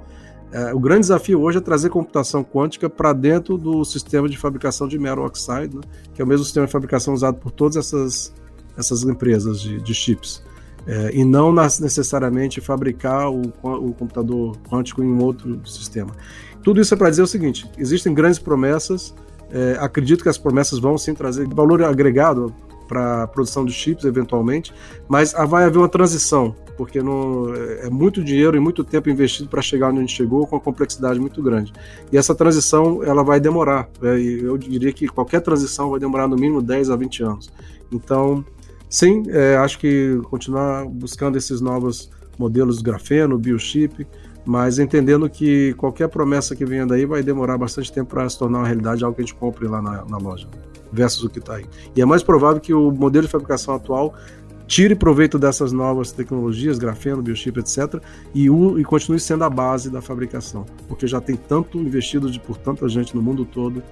É, 0.49 0.73
o 0.73 0.79
grande 0.79 1.01
desafio 1.01 1.41
hoje 1.41 1.57
é 1.57 1.61
trazer 1.61 1.89
computação 1.89 2.41
quântica 2.41 2.89
para 2.89 3.11
dentro 3.11 3.57
do 3.57 3.83
sistema 3.83 4.29
de 4.29 4.37
fabricação 4.37 4.87
de 4.87 4.97
metal 4.97 5.25
oxide, 5.25 5.75
né? 5.75 5.81
que 6.13 6.21
é 6.21 6.25
o 6.25 6.27
mesmo 6.27 6.45
sistema 6.45 6.65
de 6.65 6.71
fabricação 6.71 7.13
usado 7.13 7.37
por 7.37 7.51
todas 7.51 7.75
essas, 7.75 8.33
essas 8.77 9.03
empresas 9.03 9.59
de, 9.59 9.81
de 9.81 9.93
chips. 9.93 10.41
É, 10.87 11.11
e 11.13 11.25
não 11.25 11.51
necessariamente 11.51 12.61
fabricar 12.61 13.29
o, 13.29 13.41
o 13.61 13.93
computador 13.93 14.55
quântico 14.69 15.03
em 15.03 15.21
outro 15.21 15.59
sistema. 15.65 16.15
Tudo 16.63 16.79
isso 16.79 16.93
é 16.93 16.97
para 16.97 17.09
dizer 17.09 17.23
o 17.23 17.27
seguinte: 17.27 17.69
existem 17.77 18.13
grandes 18.13 18.39
promessas, 18.39 19.13
é, 19.51 19.77
acredito 19.79 20.23
que 20.23 20.29
as 20.29 20.37
promessas 20.37 20.79
vão 20.79 20.97
sim 20.97 21.13
trazer 21.13 21.47
valor 21.47 21.83
agregado 21.83 22.53
para 22.87 23.23
a 23.23 23.27
produção 23.27 23.65
de 23.65 23.73
chips, 23.73 24.05
eventualmente, 24.05 24.73
mas 25.07 25.33
vai 25.33 25.65
haver 25.65 25.77
uma 25.77 25.89
transição, 25.89 26.55
porque 26.77 27.01
não, 27.01 27.53
é, 27.53 27.87
é 27.87 27.89
muito 27.89 28.23
dinheiro 28.23 28.55
e 28.55 28.59
muito 28.59 28.83
tempo 28.83 29.09
investido 29.09 29.49
para 29.49 29.61
chegar 29.61 29.89
onde 29.89 29.97
a 29.97 30.01
gente 30.01 30.15
chegou, 30.15 30.47
com 30.47 30.55
uma 30.55 30.61
complexidade 30.61 31.19
muito 31.19 31.41
grande. 31.43 31.73
E 32.11 32.17
essa 32.17 32.33
transição 32.33 33.03
ela 33.03 33.23
vai 33.23 33.39
demorar. 33.39 33.89
É, 34.01 34.17
eu 34.17 34.57
diria 34.57 34.93
que 34.93 35.07
qualquer 35.07 35.41
transição 35.41 35.91
vai 35.91 35.99
demorar 35.99 36.27
no 36.27 36.35
mínimo 36.35 36.61
10 36.61 36.89
a 36.89 36.95
20 36.95 37.23
anos. 37.23 37.49
Então, 37.91 38.43
sim, 38.89 39.23
é, 39.27 39.57
acho 39.57 39.77
que 39.79 40.19
continuar 40.29 40.85
buscando 40.85 41.37
esses 41.37 41.59
novos 41.59 42.09
modelos 42.37 42.77
de 42.77 42.83
grafeno, 42.83 43.37
biochip, 43.37 44.07
mas 44.47 44.79
entendendo 44.79 45.29
que 45.29 45.73
qualquer 45.73 46.07
promessa 46.07 46.55
que 46.55 46.65
venha 46.65 46.85
daí 46.85 47.05
vai 47.05 47.21
demorar 47.21 47.57
bastante 47.57 47.91
tempo 47.91 48.11
para 48.11 48.27
se 48.29 48.39
tornar 48.39 48.59
uma 48.59 48.67
realidade, 48.67 49.03
algo 49.03 49.13
que 49.13 49.21
a 49.21 49.25
gente 49.25 49.35
compre 49.35 49.67
lá 49.67 49.81
na, 49.81 50.05
na 50.05 50.17
loja, 50.17 50.47
versus 50.91 51.21
o 51.25 51.29
que 51.29 51.39
está 51.39 51.55
aí. 51.55 51.65
E 51.93 52.01
é 52.01 52.05
mais 52.05 52.23
provável 52.23 52.61
que 52.61 52.73
o 52.73 52.89
modelo 52.89 53.25
de 53.25 53.31
fabricação 53.31 53.75
atual 53.75 54.15
tire 54.65 54.95
proveito 54.95 55.37
dessas 55.37 55.73
novas 55.73 56.13
tecnologias, 56.13 56.77
grafeno, 56.77 57.21
biochip, 57.21 57.59
etc., 57.59 58.01
e, 58.33 58.49
o, 58.49 58.79
e 58.79 58.85
continue 58.85 59.19
sendo 59.19 59.43
a 59.43 59.49
base 59.49 59.89
da 59.89 60.01
fabricação, 60.01 60.65
porque 60.87 61.07
já 61.07 61.19
tem 61.19 61.35
tanto 61.35 61.77
investido 61.77 62.31
de, 62.31 62.39
por 62.39 62.57
tanta 62.57 62.87
gente 62.87 63.13
no 63.13 63.21
mundo 63.21 63.43
todo 63.43 63.83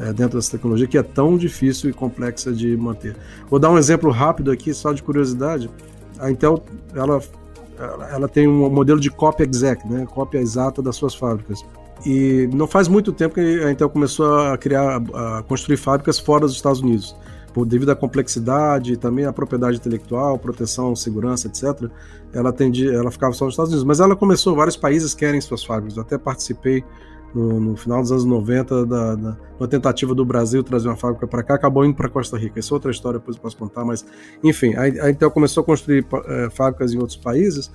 é, 0.00 0.12
dentro 0.12 0.38
dessa 0.38 0.50
tecnologia 0.50 0.88
que 0.88 0.98
é 0.98 1.02
tão 1.04 1.38
difícil 1.38 1.88
e 1.88 1.92
complexa 1.92 2.52
de 2.52 2.76
manter. 2.76 3.14
Vou 3.48 3.60
dar 3.60 3.70
um 3.70 3.78
exemplo 3.78 4.10
rápido 4.10 4.50
aqui, 4.50 4.74
só 4.74 4.92
de 4.92 5.04
curiosidade. 5.04 5.70
A 6.18 6.30
Intel 6.30 6.64
ela 6.94 7.20
ela 8.12 8.28
tem 8.28 8.46
um 8.46 8.68
modelo 8.70 9.00
de 9.00 9.10
cópia 9.10 9.44
exact, 9.44 9.86
né, 9.88 10.06
cópia 10.06 10.38
exata 10.38 10.82
das 10.82 10.96
suas 10.96 11.14
fábricas. 11.14 11.64
E 12.04 12.48
não 12.52 12.66
faz 12.66 12.88
muito 12.88 13.12
tempo 13.12 13.34
que 13.34 13.40
a 13.40 13.70
Intel 13.70 13.90
começou 13.90 14.38
a 14.40 14.56
criar, 14.56 15.02
a 15.14 15.42
construir 15.46 15.76
fábricas 15.76 16.18
fora 16.18 16.46
dos 16.46 16.54
Estados 16.54 16.80
Unidos, 16.80 17.14
por 17.52 17.66
devido 17.66 17.90
à 17.90 17.96
complexidade, 17.96 18.96
também 18.96 19.26
à 19.26 19.32
propriedade 19.32 19.76
intelectual, 19.76 20.38
proteção, 20.38 20.94
segurança, 20.96 21.46
etc. 21.46 21.90
Ela 22.32 22.50
atendia, 22.50 22.92
ela 22.92 23.10
ficava 23.10 23.34
só 23.34 23.44
nos 23.44 23.54
Estados 23.54 23.72
Unidos, 23.72 23.84
mas 23.84 24.00
ela 24.00 24.16
começou, 24.16 24.54
vários 24.54 24.76
países 24.76 25.14
querem 25.14 25.40
suas 25.40 25.62
fábricas. 25.62 25.96
Eu 25.96 26.02
até 26.02 26.16
participei 26.16 26.84
no, 27.34 27.60
no, 27.60 27.76
final 27.76 28.00
dos 28.00 28.10
anos 28.10 28.24
90, 28.24 28.86
da, 28.86 29.14
da, 29.14 29.36
uma 29.58 29.68
tentativa 29.68 30.14
do 30.14 30.24
Brasil 30.24 30.62
trazer 30.62 30.88
uma 30.88 30.96
fábrica 30.96 31.26
para 31.26 31.42
cá, 31.42 31.54
acabou 31.54 31.84
indo 31.84 31.94
para 31.94 32.08
Costa 32.08 32.36
Rica. 32.36 32.58
Essa 32.58 32.72
é 32.72 32.74
outra 32.74 32.90
história, 32.90 33.18
depois 33.18 33.36
eu 33.36 33.42
posso 33.42 33.56
contar, 33.56 33.84
mas 33.84 34.04
enfim, 34.42 34.74
a, 34.74 34.82
a 34.82 35.10
Intel 35.10 35.30
começou 35.30 35.62
a 35.62 35.64
construir 35.64 36.06
é, 36.26 36.50
fábricas 36.50 36.92
em 36.92 36.98
outros 36.98 37.16
países 37.16 37.70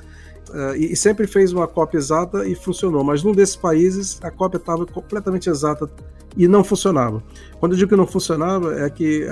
é, 0.54 0.78
e, 0.78 0.94
e, 0.94 0.96
sempre 0.96 1.28
fez 1.28 1.54
uma 1.54 1.68
cópia 1.68 1.98
exata 1.98 2.48
e 2.48 2.56
funcionou, 2.56 3.04
mas 3.04 3.24
num 3.24 3.32
desses 3.32 3.56
países 3.56 4.20
a 4.22 4.30
cópia 4.30 4.58
estava 4.58 4.86
completamente 4.86 5.50
exata 5.50 5.90
e 6.38 6.48
não 6.48 6.64
funcionava. 6.64 7.24
Quando 7.60 7.74
eu 7.74 7.78
digo 7.78 7.90
que 7.90 7.96
não 7.96 8.08
funcionava, 8.08 8.78
é 8.80 8.90
que 8.90 9.28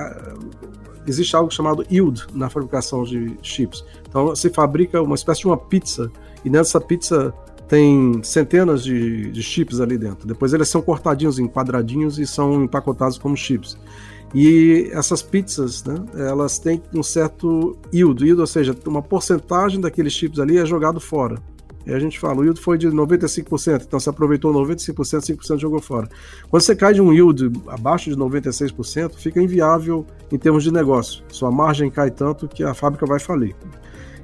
existe 1.05 1.35
algo 1.35 1.51
chamado 1.51 1.85
yield 1.91 2.25
na 2.33 2.49
fabricação 2.49 3.03
de 3.03 3.37
chips. 3.41 3.83
Então 4.07 4.35
se 4.35 4.49
fabrica 4.49 5.01
uma 5.01 5.15
espécie 5.15 5.41
de 5.41 5.47
uma 5.47 5.57
pizza 5.57 6.11
e 6.43 6.49
nessa 6.49 6.79
pizza 6.79 7.33
tem 7.73 8.21
centenas 8.21 8.83
de, 8.83 9.31
de, 9.31 9.41
chips 9.41 9.81
ali 9.81 9.97
dentro. 9.97 10.27
Depois 10.27 10.53
eles 10.53 10.69
são 10.69 10.79
cortadinhos 10.79 11.39
em 11.39 11.47
quadradinhos 11.47 12.19
e 12.19 12.27
são 12.27 12.63
empacotados 12.65 13.17
como 13.17 13.35
chips. 13.35 13.75
E 14.31 14.91
essas 14.93 15.23
pizzas, 15.23 15.83
né, 15.83 15.95
elas 16.13 16.59
têm 16.59 16.83
um 16.93 17.01
certo 17.01 17.75
yield, 17.91 18.23
yield, 18.23 18.41
ou 18.41 18.45
seja, 18.45 18.77
uma 18.85 19.01
porcentagem 19.01 19.81
daqueles 19.81 20.13
chips 20.13 20.37
ali 20.37 20.59
é 20.59 20.65
jogado 20.67 20.99
fora. 20.99 21.41
E 21.83 21.91
a 21.91 21.97
gente 21.97 22.19
fala, 22.19 22.41
o 22.41 22.43
yield 22.43 22.61
foi 22.61 22.77
de 22.77 22.89
95%, 22.89 23.85
então 23.87 23.99
você 23.99 24.07
aproveitou 24.11 24.53
95%, 24.53 25.35
5% 25.35 25.57
jogou 25.57 25.81
fora. 25.81 26.07
Quando 26.51 26.61
você 26.61 26.75
cai 26.75 26.93
de 26.93 27.01
um 27.01 27.11
yield 27.11 27.51
abaixo 27.69 28.07
de 28.07 28.15
96%, 28.15 29.15
fica 29.15 29.41
inviável 29.41 30.05
em 30.31 30.37
termos 30.37 30.63
de 30.63 30.71
negócio. 30.71 31.23
Sua 31.27 31.49
margem 31.49 31.89
cai 31.89 32.11
tanto 32.11 32.47
que 32.47 32.63
a 32.63 32.75
fábrica 32.75 33.07
vai 33.07 33.19
falir. 33.19 33.55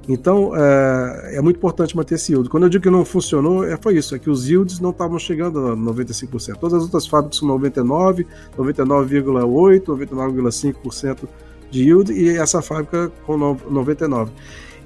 Então, 0.10 0.56
é, 0.56 1.36
é, 1.36 1.42
muito 1.42 1.58
importante 1.58 1.96
manter 1.96 2.16
esse 2.16 2.32
yield. 2.32 2.50
Quando 2.50 2.64
eu 2.64 2.70
digo 2.70 2.82
que 2.84 2.90
não 2.90 3.06
funcionou, 3.06 3.64
é, 3.64 3.78
foi 3.78 3.96
isso, 3.96 4.16
é 4.16 4.20
que 4.20 4.28
os 4.28 4.50
yields 4.50 4.80
não 4.80 4.90
estavam 4.90 5.20
chegando 5.20 5.68
a 5.68 5.78
95%. 5.78 6.58
Todas 6.58 6.80
as 6.80 6.84
outras 6.84 7.06
fábricas 7.06 7.38
são 7.38 7.48
99%, 7.48 8.26
99,8%, 8.58 9.84
99,5% 9.84 11.30
de 11.70 11.84
yield 11.84 12.12
e 12.12 12.30
essa 12.30 12.60
fábrica 12.60 13.12
com 13.24 13.38
99%. 13.38 14.30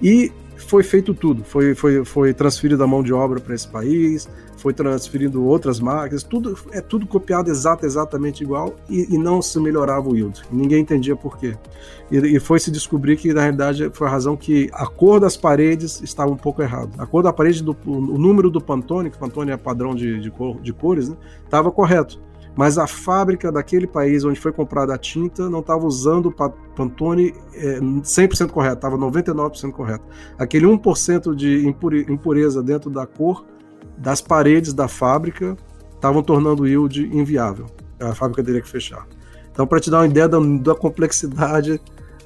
E 0.02 0.30
foi 0.58 0.84
feito 0.84 1.14
tudo, 1.14 1.42
foi, 1.46 1.74
foi, 1.74 2.04
foi 2.04 2.34
transferido 2.34 2.84
a 2.84 2.88
mão 2.88 3.02
de 3.02 3.14
obra 3.14 3.40
para 3.40 3.56
esse 3.56 3.68
país, 3.68 4.28
foi 4.64 4.74
transferindo 4.74 5.44
outras 5.44 5.78
máquinas, 5.82 6.24
tudo 6.24 6.58
é 6.72 6.80
tudo 6.80 7.06
copiado 7.06 7.52
exato, 7.52 7.86
exatamente 7.86 8.42
igual 8.46 8.74
e, 8.90 9.14
e 9.14 9.18
não 9.18 9.42
se 9.42 9.60
melhorava 9.60 10.08
o 10.08 10.16
yield. 10.16 10.42
Ninguém 10.50 10.82
entendia 10.82 11.18
por 11.18 11.38
quê. 11.38 11.58
E, 12.10 12.16
e, 12.16 12.40
foi 12.40 12.62
se 12.62 12.72
descobrir 12.72 13.18
que 13.18 13.34
na 13.34 13.42
realidade 13.42 13.90
foi 13.92 14.08
a 14.08 14.10
razão 14.10 14.38
que 14.38 14.70
a 14.72 14.86
cor 14.86 15.20
das 15.20 15.36
paredes 15.36 16.00
estava 16.02 16.32
um 16.32 16.38
pouco 16.38 16.62
errada. 16.62 16.92
A 16.98 17.06
cor 17.06 17.22
da 17.22 17.34
parede, 17.34 17.62
do, 17.62 17.76
o, 17.86 18.18
número 18.18 18.50
do 18.50 18.62
Pantone, 18.62 19.10
que 19.10 19.18
Pantone 19.18 19.52
é 19.52 19.58
padrão 19.58 19.94
de, 19.94 20.22
de, 20.22 20.32
cor, 20.32 20.62
de 20.62 20.72
cores, 20.72 21.12
estava 21.44 21.68
né, 21.68 21.76
correto 21.76 22.22
mas 22.56 22.78
a 22.78 22.86
fábrica 22.86 23.52
daquele 23.52 23.88
país 23.88 24.24
onde 24.24 24.40
foi 24.40 24.52
comprada 24.52 24.94
a 24.94 24.98
tinta 24.98 25.50
não 25.50 25.60
estava 25.60 25.88
usando 25.88 26.28
o 26.28 26.32
Pantone 26.76 27.34
é, 27.56 27.80
100% 27.80 28.52
correto, 28.52 28.76
estava 28.76 28.96
99% 28.96 29.72
correto. 29.72 30.06
Aquele 30.38 30.68
1% 30.68 31.34
de 31.34 31.68
impureza 32.08 32.62
dentro 32.62 32.92
da 32.92 33.08
cor 33.08 33.44
das 33.98 34.22
paredes 34.22 34.74
da 34.74 34.88
fábrica 34.88 35.58
estavam 35.96 36.22
tornando 36.22 36.64
o 36.64 36.68
yield 36.68 37.06
inviável. 37.16 37.68
A 38.00 38.14
fábrica 38.14 38.44
teria 38.44 38.62
que 38.62 38.70
fechar. 38.70 39.08
Então, 39.52 39.66
para 39.68 39.80
te 39.80 39.90
dar 39.90 40.00
uma 40.00 40.08
ideia 40.08 40.28
da, 40.28 40.40
da, 40.40 40.76
complexidade 40.76 41.80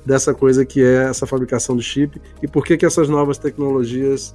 dessa 0.06 0.34
coisa 0.34 0.66
que 0.66 0.82
é 0.82 1.10
essa 1.10 1.28
fabricação 1.28 1.76
de 1.76 1.84
chip 1.84 2.20
e 2.42 2.48
por 2.48 2.66
que, 2.66 2.78
que 2.78 2.86
essas 2.86 3.10
novas 3.10 3.38
tecnologias, 3.38 4.34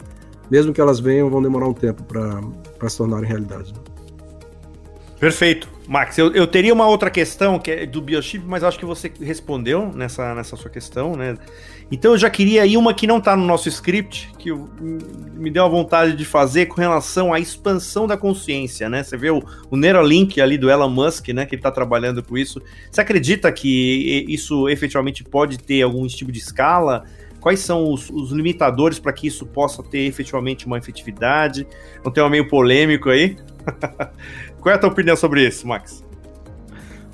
mesmo 0.51 0.73
que 0.73 0.81
elas 0.81 1.01
venham, 1.01 1.31
vão 1.31 1.43
demorar 1.43 1.67
um 1.67 1.73
tempo 1.73 2.05
para 2.05 2.89
se 2.89 2.99
tornarem 2.99 3.27
realidade. 3.27 3.73
Perfeito. 5.19 5.69
Max, 5.89 6.19
eu, 6.19 6.33
eu 6.33 6.47
teria 6.47 6.73
uma 6.73 6.87
outra 6.87 7.11
questão 7.11 7.59
que 7.59 7.71
é 7.71 7.87
do 7.87 8.03
biochip, 8.03 8.45
mas 8.47 8.62
acho 8.62 8.79
que 8.79 8.85
você 8.85 9.11
respondeu 9.21 9.91
nessa, 9.95 10.35
nessa 10.35 10.57
sua 10.57 10.71
questão, 10.71 11.17
né? 11.17 11.37
Então 11.93 12.13
eu 12.13 12.19
já 12.19 12.31
queria 12.31 12.65
ir 12.65 12.79
uma 12.79 12.95
que 12.95 13.07
não 13.07 13.19
está 13.19 13.37
no 13.37 13.45
nosso 13.45 13.69
script, 13.69 14.33
que 14.39 14.51
eu, 14.51 14.67
me 14.81 15.51
deu 15.51 15.63
a 15.63 15.69
vontade 15.69 16.17
de 16.17 16.25
fazer 16.25 16.65
com 16.65 16.81
relação 16.81 17.35
à 17.35 17.39
expansão 17.39 18.07
da 18.07 18.17
consciência, 18.17 18.89
né? 18.89 19.03
Você 19.03 19.15
vê 19.15 19.31
o, 19.31 19.43
o 19.71 19.77
Neuralink 19.77 20.41
ali 20.41 20.57
do 20.57 20.71
Elon 20.71 20.89
Musk, 20.89 21.29
né? 21.29 21.45
Que 21.45 21.55
ele 21.55 21.61
está 21.61 21.71
trabalhando 21.71 22.23
com 22.23 22.39
isso. 22.39 22.63
Você 22.91 23.03
acredita 23.03 23.53
que 23.53 24.25
isso 24.27 24.71
efetivamente 24.71 25.23
pode 25.23 25.59
ter 25.59 25.83
algum 25.83 26.07
tipo 26.07 26.33
de 26.33 26.39
escala? 26.39 27.05
Quais 27.39 27.61
são 27.61 27.93
os, 27.93 28.09
os 28.09 28.33
limitadores 28.33 28.99
para 28.99 29.13
que 29.13 29.27
isso 29.27 29.45
possa 29.45 29.83
ter 29.83 30.07
efetivamente 30.07 30.65
uma 30.65 30.79
efetividade? 30.79 31.67
Não 32.03 32.11
tem 32.11 32.25
um 32.25 32.31
meio 32.31 32.49
polêmico 32.49 33.11
aí? 33.11 33.37
Qual 34.63 34.73
é 34.73 34.77
a 34.77 34.79
tua 34.79 34.89
opinião 34.89 35.15
sobre 35.15 35.47
isso, 35.47 35.69
Max? 35.69 36.03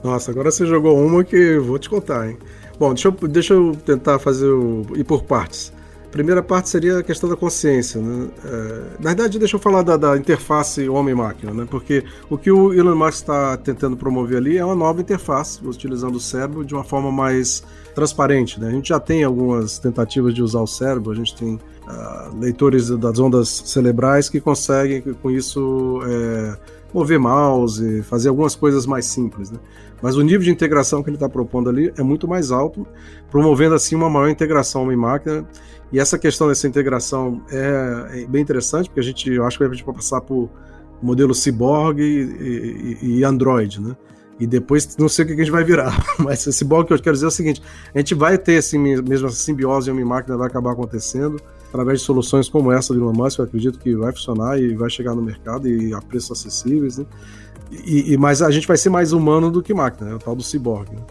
Nossa, 0.05 0.31
agora 0.31 0.53
você 0.53 0.65
jogou 0.65 1.05
uma 1.05 1.25
que 1.25 1.59
vou 1.59 1.81
te 1.81 1.91
contar, 1.91 2.29
hein? 2.29 2.39
Bom, 2.79 2.95
deixa 2.95 3.09
eu, 3.09 3.13
deixa 3.29 3.55
eu 3.55 3.77
tentar 3.85 4.19
fazer 4.19 4.49
o, 4.49 4.87
ir 4.95 5.05
por 5.05 5.25
partes. 5.25 5.73
A 6.09 6.11
primeira 6.11 6.43
parte 6.43 6.71
seria 6.71 6.99
a 6.99 7.03
questão 7.03 7.29
da 7.29 7.37
consciência. 7.37 8.01
Né? 8.01 8.29
É, 8.43 8.83
na 8.99 9.11
verdade, 9.11 9.39
deixa 9.39 9.57
eu 9.57 9.61
falar 9.61 9.83
da, 9.83 9.95
da 9.95 10.17
interface 10.17 10.89
homem-máquina, 10.89 11.53
né? 11.53 11.67
porque 11.71 12.03
o 12.31 12.39
que 12.39 12.51
o 12.51 12.73
Elon 12.73 12.95
Musk 12.95 13.19
está 13.19 13.59
tentando 13.59 13.95
promover 13.95 14.39
ali 14.39 14.57
é 14.57 14.65
uma 14.65 14.75
nova 14.75 15.03
interface, 15.03 15.61
utilizando 15.63 16.15
o 16.15 16.21
cérebro 16.21 16.65
de 16.65 16.73
uma 16.73 16.83
forma 16.83 17.13
mais 17.13 17.63
transparente. 17.95 18.59
Né? 18.59 18.69
A 18.69 18.71
gente 18.71 18.89
já 18.89 18.99
tem 18.99 19.23
algumas 19.23 19.79
tentativas 19.79 20.33
de 20.33 20.43
usar 20.43 20.61
o 20.61 20.67
cérebro, 20.67 21.11
a 21.11 21.15
gente 21.15 21.37
tem 21.37 21.57
uh, 21.57 22.41
leitores 22.41 22.89
das 22.89 23.19
ondas 23.19 23.49
cerebrais 23.67 24.31
que 24.31 24.41
conseguem, 24.41 25.03
com 25.03 25.31
isso, 25.31 26.01
é, 26.07 26.57
mover 26.93 27.19
mouse, 27.19 28.03
fazer 28.03 28.29
algumas 28.29 28.55
coisas 28.55 28.87
mais 28.87 29.07
simples, 29.07 29.51
né? 29.51 29.59
Mas 30.01 30.17
o 30.17 30.23
nível 30.23 30.41
de 30.41 30.51
integração 30.51 31.03
que 31.03 31.11
ele 31.11 31.17
está 31.17 31.29
propondo 31.29 31.69
ali 31.69 31.93
é 31.97 32.03
muito 32.03 32.29
mais 32.29 32.51
alto, 32.53 32.87
promovendo 33.31 33.75
assim 33.75 33.95
uma 33.95 34.09
maior 34.09 34.29
integração 34.29 34.83
homem-máquina. 34.83 35.47
E 35.93 35.99
essa 35.99 36.19
questão 36.19 36.49
dessa 36.49 36.69
integração 36.69 37.43
é, 37.51 38.23
é, 38.23 38.27
bem 38.27 38.43
interessante, 38.43 38.89
porque 38.89 39.01
a 39.01 39.03
gente, 39.03 39.31
eu 39.31 39.45
acho 39.45 39.59
que 39.59 39.65
a 39.65 39.69
gente 39.69 39.85
vai 39.85 39.95
passar 39.95 40.21
por 40.21 40.49
modelo 41.03 41.35
cyborg 41.35 42.01
e, 42.01 42.99
e, 43.03 43.19
e 43.19 43.25
Android, 43.25 43.81
né? 43.81 43.97
E 44.39 44.47
depois 44.47 44.97
não 44.97 45.09
sei 45.09 45.25
o 45.25 45.29
que 45.29 45.35
a 45.35 45.37
gente 45.37 45.51
vai 45.51 45.65
virar, 45.65 46.01
mas 46.19 46.47
esse 46.47 46.59
cyborg 46.59 46.87
que 46.87 46.93
eu 46.93 46.99
quero 46.99 47.15
dizer 47.15 47.27
é 47.27 47.29
o 47.29 47.33
seguinte: 47.33 47.63
a 47.93 47.99
gente 47.99 48.15
vai 48.15 48.39
ter 48.39 48.59
assim, 48.59 48.79
mesmo 48.79 49.27
essa 49.27 49.37
simbiose 49.37 49.91
homem-máquina 49.91 50.37
vai 50.37 50.47
acabar 50.47 50.73
acontecendo 50.73 51.41
através 51.69 52.01
de 52.01 52.07
soluções 52.07 52.49
como 52.49 52.73
essa 52.73 52.93
do 52.93 53.01
Elon 53.01 53.13
Musk, 53.13 53.39
eu 53.39 53.45
acredito 53.45 53.79
que 53.79 53.95
vai 53.95 54.13
funcionar 54.13 54.59
e 54.61 54.75
vai 54.75 54.91
chegar 54.91 55.15
no 55.15 55.23
mercado 55.23 55.69
e 55.69 55.93
a 55.93 56.01
preços 56.01 56.33
acessíveis, 56.33 56.99
né? 56.99 57.07
E, 57.71 58.15
e, 58.15 58.17
mas 58.17 58.41
a 58.41 58.51
gente 58.51 58.67
vai 58.67 58.77
ser 58.77 58.89
mais 58.89 59.13
humano 59.13 59.51
do 59.51 59.63
que 59.63 59.75
máquina, 59.75 60.11
né? 60.11 60.17
o 60.17 60.19
tal 60.19 60.35
do 60.35 60.43
cyborg. 60.43 60.91
Né? 60.91 61.03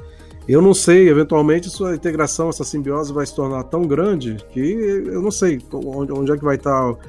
Eu 0.48 0.62
não 0.62 0.74
sei, 0.74 1.08
eventualmente 1.08 1.70
sua 1.70 1.94
integração, 1.94 2.50
essa 2.50 2.64
simbiose 2.64 3.14
vai 3.14 3.26
se 3.26 3.36
tornar 3.36 3.64
tão 3.66 3.84
grande 3.84 4.38
que 4.52 4.60
eu 4.60 5.22
não 5.22 5.30
sei 5.30 5.62
onde, 5.72 6.12
onde 6.12 6.32
é 6.32 6.38
que 6.38 6.44
vai 6.44 6.56
estar. 6.56 6.94
Tá, 6.94 7.00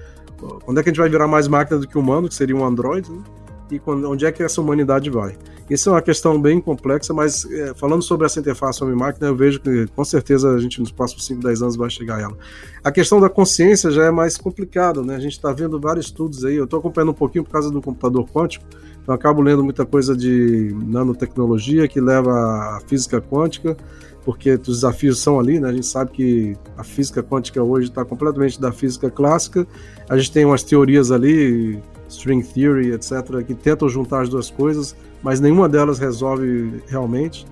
onde 0.67 0.81
é 0.81 0.83
que 0.83 0.91
a 0.91 0.93
gente 0.93 1.01
vai 1.01 1.09
virar 1.09 1.27
mais 1.27 1.49
máquina 1.49 1.79
do 1.79 1.89
que 1.89 1.97
humano, 1.97 2.29
que 2.29 2.35
seria 2.35 2.55
um 2.55 2.65
Android, 2.65 3.11
né? 3.11 3.23
E 3.71 3.79
quando, 3.79 4.11
onde 4.11 4.25
é 4.25 4.33
que 4.33 4.43
essa 4.43 4.61
humanidade 4.61 5.11
vai. 5.11 5.37
Isso 5.69 5.91
é 5.91 5.93
uma 5.93 6.03
questão 6.03 6.41
bem 6.41 6.61
complexa, 6.61 7.13
mas 7.13 7.45
é, 7.51 7.75
falando 7.75 8.03
sobre 8.03 8.25
essa 8.25 8.41
interface 8.41 8.83
homem-máquina, 8.83 9.27
eu 9.27 9.37
vejo 9.37 9.61
que 9.61 9.87
com 9.89 10.05
certeza 10.05 10.51
a 10.51 10.59
gente 10.59 10.81
nos 10.81 10.91
próximos 10.91 11.27
5, 11.27 11.43
10 11.43 11.63
anos 11.63 11.77
vai 11.77 11.91
chegar 11.91 12.17
a 12.17 12.23
ela. 12.23 12.39
A 12.83 12.91
questão 12.91 13.21
da 13.21 13.29
consciência 13.29 13.91
já 13.91 14.05
é 14.05 14.11
mais 14.11 14.39
complicada, 14.39 15.03
né? 15.03 15.17
A 15.17 15.21
gente 15.21 15.33
está 15.33 15.53
vendo 15.53 15.79
vários 15.79 16.07
estudos 16.07 16.45
aí, 16.45 16.55
eu 16.55 16.65
estou 16.65 16.79
acompanhando 16.79 17.11
um 17.11 17.15
pouquinho 17.15 17.45
por 17.45 17.51
causa 17.51 17.71
do 17.71 17.83
computador 17.83 18.27
quântico, 18.31 18.65
então 19.03 19.15
acabo 19.15 19.43
lendo 19.43 19.63
muita 19.63 19.85
coisa 19.85 20.17
de 20.17 20.75
nanotecnologia 20.87 21.87
que 21.87 22.01
leva 22.01 22.31
à 22.31 22.81
física 22.87 23.21
quântica, 23.21 23.77
porque 24.25 24.53
os 24.53 24.61
desafios 24.61 25.21
são 25.21 25.39
ali, 25.39 25.61
né? 25.61 25.69
A 25.69 25.73
gente 25.73 25.87
sabe 25.87 26.13
que 26.13 26.57
a 26.77 26.85
física 26.85 27.23
quântica 27.23 27.63
hoje 27.63 27.89
está 27.89 28.05
completamente 28.05 28.61
da 28.61 28.73
física 28.73 29.11
clássica, 29.11 29.67
a 30.09 30.17
gente 30.17 30.33
tem 30.33 30.45
umas 30.45 30.63
teorias 30.63 31.11
ali 31.11 31.79
string 32.09 32.43
theory, 32.43 32.93
etc., 32.93 33.45
que 33.47 33.55
tentam 33.55 33.89
juntar 33.89 34.23
as 34.23 34.29
duas 34.29 34.51
coisas, 34.51 34.97
mas 35.23 35.41
nenhuma 35.41 35.69
delas 35.69 35.99
resolve 35.99 36.83
realmente. 36.89 37.47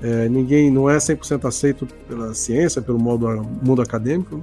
É, 0.00 0.28
ninguém 0.28 0.70
não 0.70 0.88
é 0.88 0.96
100% 0.96 1.46
aceito 1.46 1.86
pela 2.06 2.32
ciência, 2.32 2.80
pelo 2.80 2.98
modo, 2.98 3.26
mundo 3.62 3.82
acadêmico. 3.82 4.42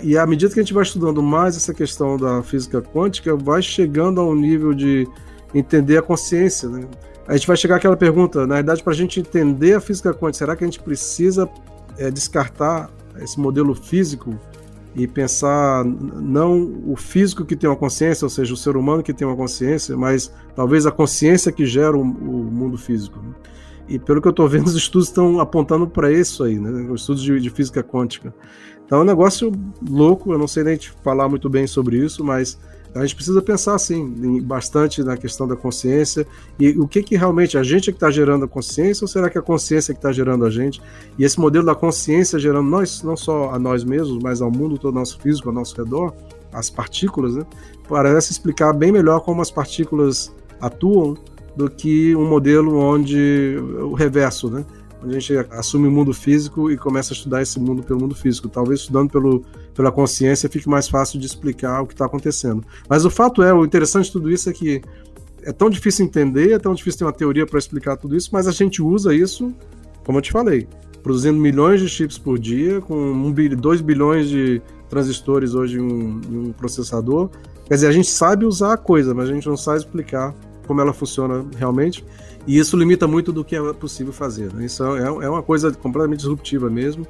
E 0.00 0.16
à 0.16 0.26
medida 0.26 0.52
que 0.52 0.60
a 0.60 0.62
gente 0.62 0.74
vai 0.74 0.82
estudando 0.82 1.22
mais 1.22 1.56
essa 1.56 1.74
questão 1.74 2.16
da 2.16 2.42
física 2.42 2.80
quântica, 2.80 3.34
vai 3.36 3.62
chegando 3.62 4.20
a 4.20 4.26
um 4.26 4.34
nível 4.34 4.72
de 4.72 5.08
entender 5.54 5.98
a 5.98 6.02
consciência. 6.02 6.68
Né? 6.68 6.86
A 7.26 7.36
gente 7.36 7.46
vai 7.46 7.56
chegar 7.56 7.76
àquela 7.76 7.96
pergunta, 7.96 8.46
na 8.46 8.56
verdade, 8.56 8.82
para 8.82 8.92
a 8.92 8.96
gente 8.96 9.20
entender 9.20 9.74
a 9.74 9.80
física 9.80 10.12
quântica, 10.12 10.38
será 10.38 10.56
que 10.56 10.64
a 10.64 10.66
gente 10.66 10.80
precisa 10.80 11.48
é, 11.96 12.10
descartar 12.10 12.90
esse 13.20 13.38
modelo 13.40 13.74
físico 13.74 14.38
e 14.98 15.06
pensar 15.06 15.84
não 15.84 16.82
o 16.84 16.96
físico 16.96 17.44
que 17.44 17.54
tem 17.54 17.70
uma 17.70 17.76
consciência, 17.76 18.26
ou 18.26 18.28
seja, 18.28 18.52
o 18.52 18.56
ser 18.56 18.76
humano 18.76 19.00
que 19.00 19.14
tem 19.14 19.26
uma 19.26 19.36
consciência, 19.36 19.96
mas 19.96 20.32
talvez 20.56 20.86
a 20.86 20.90
consciência 20.90 21.52
que 21.52 21.64
gera 21.64 21.96
o, 21.96 22.00
o 22.00 22.04
mundo 22.04 22.76
físico. 22.76 23.16
Né? 23.20 23.32
E 23.88 23.96
pelo 23.96 24.20
que 24.20 24.26
eu 24.26 24.30
estou 24.30 24.48
vendo, 24.48 24.66
os 24.68 24.74
estudos 24.74 25.06
estão 25.06 25.38
apontando 25.38 25.86
para 25.86 26.10
isso 26.10 26.42
aí, 26.42 26.58
né? 26.58 26.90
os 26.90 27.02
estudos 27.02 27.22
de, 27.22 27.38
de, 27.38 27.48
física 27.48 27.80
quântica. 27.80 28.34
Então 28.84 28.98
é 28.98 29.02
um 29.02 29.04
negócio 29.04 29.52
louco, 29.88 30.32
eu 30.32 30.38
não 30.38 30.48
sei 30.48 30.64
nem 30.64 30.76
te 30.76 30.90
falar 31.04 31.28
muito 31.28 31.48
bem 31.48 31.68
sobre 31.68 31.96
isso, 31.98 32.24
mas 32.24 32.58
a 32.94 33.02
gente 33.02 33.14
precisa 33.14 33.40
pensar 33.42 33.74
assim 33.74 34.40
bastante 34.40 35.02
na 35.02 35.16
questão 35.16 35.46
da 35.46 35.54
consciência 35.54 36.26
e 36.58 36.70
o 36.70 36.88
que 36.88 37.02
que 37.02 37.16
realmente 37.16 37.58
a 37.58 37.62
gente 37.62 37.90
é 37.90 37.92
que 37.92 37.96
está 37.96 38.10
gerando 38.10 38.44
a 38.44 38.48
consciência 38.48 39.04
ou 39.04 39.08
será 39.08 39.28
que 39.28 39.38
a 39.38 39.42
consciência 39.42 39.92
é 39.92 39.94
que 39.94 39.98
está 39.98 40.10
gerando 40.10 40.44
a 40.44 40.50
gente? 40.50 40.80
E 41.18 41.24
esse 41.24 41.38
modelo 41.38 41.66
da 41.66 41.74
consciência 41.74 42.38
gerando 42.38 42.68
nós 42.68 43.02
não 43.02 43.16
só 43.16 43.50
a 43.50 43.58
nós 43.58 43.84
mesmos 43.84 44.22
mas 44.22 44.40
ao 44.40 44.50
mundo 44.50 44.78
todo 44.78 44.94
nosso 44.94 45.18
físico 45.20 45.48
ao 45.48 45.54
nosso 45.54 45.76
redor 45.76 46.14
as 46.52 46.70
partículas 46.70 47.34
né? 47.34 47.44
Parece 47.88 48.32
explicar 48.32 48.72
bem 48.72 48.90
melhor 48.90 49.20
como 49.20 49.42
as 49.42 49.50
partículas 49.50 50.34
atuam 50.60 51.16
do 51.56 51.68
que 51.68 52.14
um 52.16 52.28
modelo 52.28 52.78
onde 52.78 53.56
o 53.80 53.94
reverso 53.94 54.48
né 54.50 54.64
onde 55.02 55.16
a 55.16 55.20
gente 55.20 55.36
assume 55.50 55.88
o 55.88 55.90
mundo 55.90 56.12
físico 56.12 56.70
e 56.70 56.76
começa 56.76 57.12
a 57.12 57.16
estudar 57.16 57.42
esse 57.42 57.58
mundo 57.58 57.82
pelo 57.82 58.00
mundo 58.00 58.14
físico. 58.14 58.48
Talvez 58.48 58.80
estudando 58.80 59.10
pelo, 59.10 59.44
pela 59.74 59.92
consciência 59.92 60.48
fique 60.48 60.68
mais 60.68 60.88
fácil 60.88 61.18
de 61.18 61.26
explicar 61.26 61.82
o 61.82 61.86
que 61.86 61.94
está 61.94 62.06
acontecendo. 62.06 62.64
Mas 62.88 63.04
o 63.04 63.10
fato 63.10 63.42
é, 63.42 63.52
o 63.52 63.64
interessante 63.64 64.06
de 64.06 64.12
tudo 64.12 64.30
isso 64.30 64.48
é 64.48 64.52
que 64.52 64.82
é 65.42 65.52
tão 65.52 65.70
difícil 65.70 66.04
entender, 66.04 66.52
é 66.52 66.58
tão 66.58 66.74
difícil 66.74 66.98
ter 66.98 67.04
uma 67.04 67.12
teoria 67.12 67.46
para 67.46 67.58
explicar 67.58 67.96
tudo 67.96 68.16
isso, 68.16 68.30
mas 68.32 68.46
a 68.46 68.52
gente 68.52 68.82
usa 68.82 69.14
isso, 69.14 69.54
como 70.04 70.18
eu 70.18 70.22
te 70.22 70.32
falei, 70.32 70.66
produzindo 71.02 71.38
milhões 71.38 71.80
de 71.80 71.88
chips 71.88 72.18
por 72.18 72.38
dia, 72.38 72.80
com 72.80 73.32
2 73.32 73.80
bilhões 73.80 74.28
de 74.28 74.60
transistores 74.88 75.54
hoje 75.54 75.78
em 75.78 75.80
um, 75.80 76.20
em 76.28 76.38
um 76.48 76.52
processador, 76.52 77.30
Quer 77.68 77.74
dizer, 77.74 77.88
a 77.88 77.92
gente 77.92 78.08
sabe 78.08 78.46
usar 78.46 78.72
a 78.72 78.76
coisa, 78.78 79.14
mas 79.14 79.28
a 79.28 79.32
gente 79.32 79.46
não 79.46 79.56
sabe 79.56 79.78
explicar 79.78 80.34
como 80.66 80.80
ela 80.80 80.94
funciona 80.94 81.44
realmente. 81.56 82.02
E 82.46 82.58
isso 82.58 82.76
limita 82.76 83.06
muito 83.06 83.32
do 83.32 83.44
que 83.44 83.56
é 83.56 83.72
possível 83.72 84.12
fazer. 84.12 84.52
Né? 84.52 84.64
Isso 84.66 84.82
é, 84.96 85.02
é 85.02 85.28
uma 85.28 85.42
coisa 85.42 85.70
completamente 85.72 86.20
disruptiva 86.20 86.70
mesmo. 86.70 87.06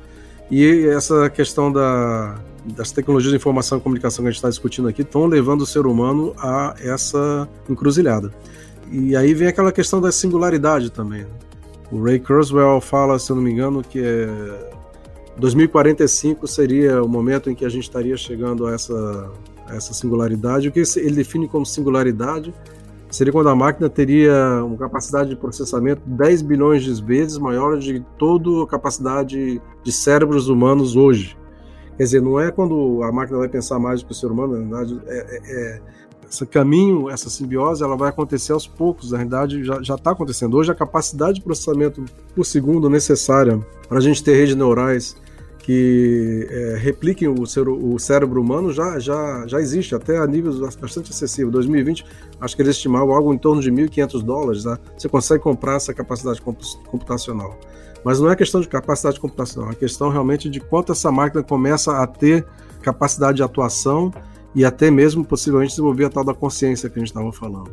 E 0.50 0.86
essa 0.86 1.28
questão 1.28 1.70
da, 1.70 2.36
das 2.64 2.90
tecnologias 2.90 3.30
de 3.30 3.36
informação 3.36 3.78
e 3.78 3.80
comunicação 3.80 4.22
que 4.22 4.28
a 4.28 4.30
gente 4.30 4.38
está 4.38 4.48
discutindo 4.48 4.88
aqui 4.88 5.02
estão 5.02 5.26
levando 5.26 5.62
o 5.62 5.66
ser 5.66 5.86
humano 5.86 6.34
a 6.38 6.74
essa 6.80 7.48
encruzilhada. 7.68 8.32
E 8.90 9.14
aí 9.14 9.34
vem 9.34 9.48
aquela 9.48 9.70
questão 9.70 10.00
da 10.00 10.10
singularidade 10.10 10.90
também. 10.90 11.22
Né? 11.22 11.30
O 11.92 12.02
Ray 12.02 12.18
Kurzweil 12.18 12.80
fala, 12.80 13.18
se 13.18 13.30
eu 13.30 13.36
não 13.36 13.42
me 13.42 13.50
engano, 13.50 13.82
que 13.82 14.00
é 14.00 14.70
2045 15.38 16.46
seria 16.46 17.02
o 17.02 17.08
momento 17.08 17.50
em 17.50 17.54
que 17.54 17.64
a 17.64 17.68
gente 17.68 17.84
estaria 17.84 18.16
chegando 18.16 18.66
a 18.66 18.72
essa, 18.72 19.30
a 19.66 19.76
essa 19.76 19.94
singularidade. 19.94 20.68
O 20.68 20.72
que 20.72 20.82
ele 20.96 21.14
define 21.14 21.48
como 21.48 21.64
singularidade 21.64 22.52
seria 23.10 23.32
quando 23.32 23.48
a 23.48 23.54
máquina 23.54 23.88
teria 23.88 24.62
uma 24.64 24.76
capacidade 24.76 25.30
de 25.30 25.36
processamento 25.36 26.02
10 26.06 26.42
bilhões 26.42 26.82
de 26.82 27.02
vezes 27.02 27.38
maior 27.38 27.78
de 27.78 28.04
toda 28.18 28.62
a 28.62 28.66
capacidade 28.66 29.60
de 29.82 29.92
cérebros 29.92 30.48
humanos 30.48 30.96
hoje. 30.96 31.36
Quer 31.96 32.04
dizer, 32.04 32.22
não 32.22 32.38
é 32.38 32.50
quando 32.50 33.02
a 33.02 33.10
máquina 33.10 33.38
vai 33.38 33.48
pensar 33.48 33.78
mais 33.78 34.00
do 34.00 34.06
que 34.06 34.12
o 34.12 34.14
ser 34.14 34.26
humano, 34.26 34.56
na 34.56 34.78
verdade, 34.78 35.00
é, 35.06 35.18
é, 35.18 35.76
é 35.76 35.80
esse 36.30 36.44
caminho, 36.44 37.08
essa 37.08 37.30
simbiose, 37.30 37.82
ela 37.82 37.96
vai 37.96 38.10
acontecer 38.10 38.52
aos 38.52 38.66
poucos. 38.66 39.12
Na 39.12 39.18
realidade, 39.18 39.64
já 39.64 39.94
está 39.94 40.10
acontecendo. 40.10 40.56
Hoje, 40.56 40.70
a 40.70 40.74
capacidade 40.74 41.38
de 41.38 41.40
processamento 41.40 42.04
por 42.34 42.44
segundo 42.44 42.90
necessária 42.90 43.58
para 43.88 43.98
a 43.98 44.00
gente 44.00 44.22
ter 44.22 44.34
redes 44.34 44.54
neurais 44.54 45.16
que 45.68 46.48
é, 46.50 46.78
repliquem 46.78 47.28
o, 47.28 47.34
o, 47.42 47.98
cérebro 47.98 48.40
humano 48.40 48.72
já, 48.72 48.98
já, 48.98 49.46
já 49.46 49.60
existe, 49.60 49.94
até 49.94 50.16
a 50.16 50.26
níveis 50.26 50.58
bastante 50.58 51.10
acessíveis. 51.10 51.52
2020, 51.52 52.06
acho 52.40 52.56
que 52.56 52.62
eles 52.62 52.76
estimavam 52.76 53.14
algo 53.14 53.34
em 53.34 53.36
torno 53.36 53.60
de 53.60 53.70
1.500 53.70 54.22
dólares. 54.22 54.64
Tá? 54.64 54.78
Você 54.96 55.10
consegue 55.10 55.42
comprar 55.42 55.74
essa 55.74 55.92
capacidade 55.92 56.40
computacional. 56.40 57.60
Mas 58.02 58.18
não 58.18 58.30
é 58.30 58.34
questão 58.34 58.62
de 58.62 58.68
capacidade 58.68 59.20
computacional, 59.20 59.70
é 59.70 59.74
questão 59.74 60.08
realmente 60.08 60.48
de 60.48 60.58
quanto 60.58 60.92
essa 60.92 61.12
máquina 61.12 61.42
começa 61.42 62.02
a 62.02 62.06
ter 62.06 62.46
capacidade 62.80 63.36
de 63.36 63.42
atuação 63.42 64.10
e 64.54 64.64
até 64.64 64.90
mesmo 64.90 65.22
possivelmente 65.22 65.72
desenvolver 65.72 66.06
a 66.06 66.08
tal 66.08 66.24
da 66.24 66.32
consciência 66.32 66.88
que 66.88 66.98
a 66.98 67.00
gente 67.00 67.08
estava 67.08 67.30
falando. 67.30 67.70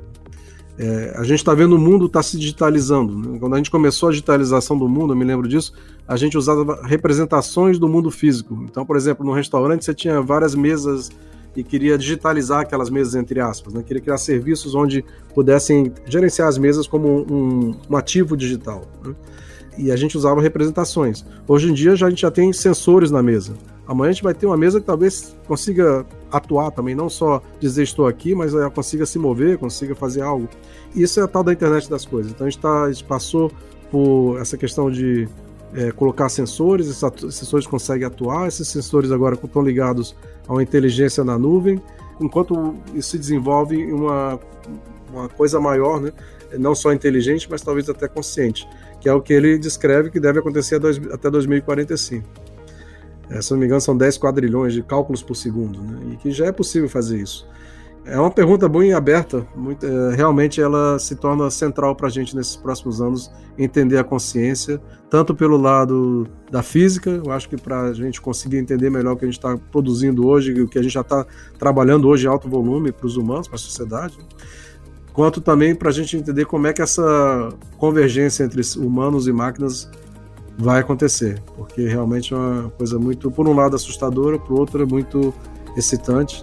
É, 0.77 1.13
a 1.15 1.24
gente 1.24 1.39
está 1.39 1.53
vendo 1.53 1.75
o 1.75 1.79
mundo 1.79 2.05
está 2.05 2.22
se 2.22 2.38
digitalizando. 2.38 3.17
Né? 3.17 3.39
Quando 3.39 3.53
a 3.53 3.58
gente 3.58 3.72
começou 3.72 4.10
a 4.10 4.12
digitalização 4.12 4.77
do 4.77 4.89
mundo, 4.89 5.13
eu 5.13 5.17
me 5.17 5.24
lembro 5.24 5.48
disso, 5.48 5.74
a 6.08 6.17
gente 6.17 6.38
usava 6.38 6.82
representações 6.86 7.79
do 7.79 7.88
mundo 7.88 8.12
físico. 8.12 8.65
Então, 8.70 8.86
por 8.86 8.98
exemplo, 8.98 9.25
no 9.25 9.32
restaurante 9.32 9.86
você 9.86 9.94
tinha 9.94 10.22
várias 10.22 10.53
mesas 10.53 11.10
e 11.55 11.63
queria 11.63 11.98
digitalizar 11.98 12.62
aquelas 12.62 12.89
mesas, 12.89 13.15
entre 13.15 13.39
aspas, 13.39 13.74
né? 13.74 13.82
queria 13.82 14.01
criar 14.01 14.17
serviços 14.17 14.75
onde 14.75 15.05
pudessem 15.34 15.94
gerenciar 16.05 16.50
as 16.50 16.58
mesas 16.58 16.86
como 16.86 17.25
um, 17.32 17.74
um 17.89 17.96
ativo 17.96 18.36
digital. 18.36 18.84
Né? 19.03 19.15
E 19.77 19.91
a 19.91 19.96
gente 19.96 20.17
usava 20.17 20.41
representações. 20.41 21.25
Hoje 21.48 21.70
em 21.70 21.74
dia 21.74 21.96
já, 21.96 22.08
a 22.08 22.10
gente 22.10 22.22
já 22.22 22.32
tem 22.32 22.51
sensores 22.51 23.12
na 23.12 23.24
mesa. 23.24 23.53
Amanhã 23.87 24.09
a 24.09 24.13
gente 24.13 24.23
vai 24.23 24.33
ter 24.33 24.45
uma 24.45 24.57
mesa 24.57 24.79
que 24.79 24.85
talvez 24.85 25.35
consiga 25.47 26.05
atuar 26.31 26.71
também, 26.71 26.95
não 26.95 27.09
só 27.09 27.41
dizer 27.59 27.83
estou 27.83 28.07
aqui, 28.07 28.33
mas 28.33 28.53
ela 28.53 28.69
consiga 28.69 29.05
se 29.05 29.19
mover, 29.19 29.57
consiga 29.57 29.93
fazer 29.93 30.21
algo. 30.21 30.49
Isso 30.95 31.19
é 31.19 31.23
a 31.23 31.27
tal 31.27 31.43
da 31.43 31.53
internet 31.53 31.89
das 31.89 32.05
coisas. 32.05 32.31
Então 32.31 32.47
a 32.47 32.49
gente, 32.49 32.59
tá, 32.59 32.83
a 32.83 32.91
gente 32.91 33.03
passou 33.03 33.51
por 33.91 34.39
essa 34.39 34.57
questão 34.57 34.89
de 34.89 35.27
é, 35.73 35.91
colocar 35.91 36.29
sensores, 36.29 36.87
esses 36.87 37.35
sensores 37.35 37.67
conseguem 37.67 38.07
atuar, 38.07 38.47
esses 38.47 38.67
sensores 38.67 39.11
agora 39.11 39.35
estão 39.35 39.61
ligados 39.61 40.15
a 40.47 40.53
uma 40.53 40.63
inteligência 40.63 41.23
na 41.23 41.37
nuvem, 41.37 41.81
enquanto 42.19 42.75
isso 42.93 43.11
se 43.11 43.19
desenvolve 43.19 43.91
uma, 43.91 44.39
uma 45.11 45.29
coisa 45.29 45.59
maior, 45.59 46.01
né? 46.01 46.11
não 46.57 46.73
só 46.73 46.93
inteligente, 46.93 47.47
mas 47.49 47.61
talvez 47.61 47.89
até 47.89 48.07
consciente, 48.07 48.67
que 48.99 49.09
é 49.09 49.13
o 49.13 49.21
que 49.21 49.33
ele 49.33 49.57
descreve 49.57 50.09
que 50.09 50.19
deve 50.19 50.39
acontecer 50.39 50.79
até 51.11 51.29
2045. 51.29 52.54
É, 53.29 53.41
se 53.41 53.51
não 53.51 53.60
me 53.60 53.65
engano, 53.65 53.82
são 53.82 53.98
10 53.98 54.17
quadrilhões 54.17 54.74
de 54.74 54.84
cálculos 54.84 55.24
por 55.24 55.35
segundo, 55.35 55.81
né? 55.81 56.14
e 56.14 56.18
que 56.18 56.31
já 56.31 56.46
é 56.46 56.51
possível 56.51 56.88
fazer 56.90 57.20
isso. 57.20 57.48
É 58.07 58.20
uma 58.20 58.29
pergunta 58.29 58.70
bem 58.70 58.94
aberta, 58.94 59.48
muito, 59.55 59.83
é, 59.83 60.16
realmente 60.16 60.61
ela 60.61 61.00
se 61.00 61.16
torna 61.16 61.50
central 61.50 61.96
para 61.96 62.05
a 62.05 62.09
gente 62.09 62.35
nesses 62.35 62.55
próximos 62.55 63.01
anos 63.01 63.31
entender 63.57 63.98
a 63.98 64.03
consciência, 64.03 64.79
tanto 65.09 65.33
pelo 65.33 65.57
lado 65.57 66.27
da 66.51 66.61
física, 66.61 67.09
eu 67.09 67.31
acho 67.31 67.50
que 67.50 67.57
para 67.57 67.81
a 67.81 67.94
gente 67.94 68.22
conseguir 68.22 68.57
entender 68.57 68.92
melhor 68.92 69.14
o 69.14 69.18
que 69.18 69.25
a 69.25 69.27
gente 69.27 69.40
está 69.40 69.57
produzindo 69.72 70.27
hoje, 70.27 70.53
o 70.61 70.68
que 70.68 70.77
a 70.77 70.83
gente 70.83 70.94
já 70.94 71.01
está 71.01 71.25
trabalhando 71.57 72.07
hoje 72.07 72.27
em 72.27 72.29
alto 72.29 72.48
volume 72.48 72.92
para 72.92 73.07
os 73.07 73.18
humanos, 73.18 73.48
para 73.48 73.55
a 73.55 73.59
sociedade, 73.59 74.20
quanto 75.11 75.42
também 75.42 75.74
para 75.74 75.90
a 75.90 75.94
gente 75.94 76.16
entender 76.16 76.46
como 76.46 76.68
é 76.68 76.74
que 76.74 76.83
essa 76.83 77.50
convergência 77.77 78.44
entre 78.44 78.61
humanos 78.77 79.27
e 79.27 79.31
máquinas 79.31 79.90
vai 80.57 80.79
acontecer, 80.79 81.41
porque 81.55 81.87
realmente 81.87 82.33
é 82.33 82.37
uma 82.37 82.70
coisa 82.72 82.98
muito, 82.98 83.29
por 83.29 83.48
um 83.48 83.53
lado, 83.53 83.75
assustadora, 83.75 84.39
por 84.39 84.59
outro, 84.59 84.83
é 84.83 84.85
muito 84.85 85.33
excitante. 85.75 86.41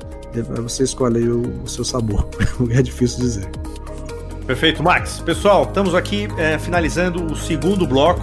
Você 0.62 0.84
escolhe 0.84 1.28
o, 1.28 1.62
o 1.62 1.68
seu 1.68 1.84
sabor, 1.84 2.28
é 2.70 2.82
difícil 2.82 3.20
dizer. 3.20 3.50
Perfeito, 4.46 4.82
Max. 4.82 5.20
Pessoal, 5.20 5.64
estamos 5.64 5.94
aqui 5.94 6.28
é, 6.36 6.58
finalizando 6.58 7.24
o 7.24 7.36
segundo 7.36 7.86
bloco 7.86 8.20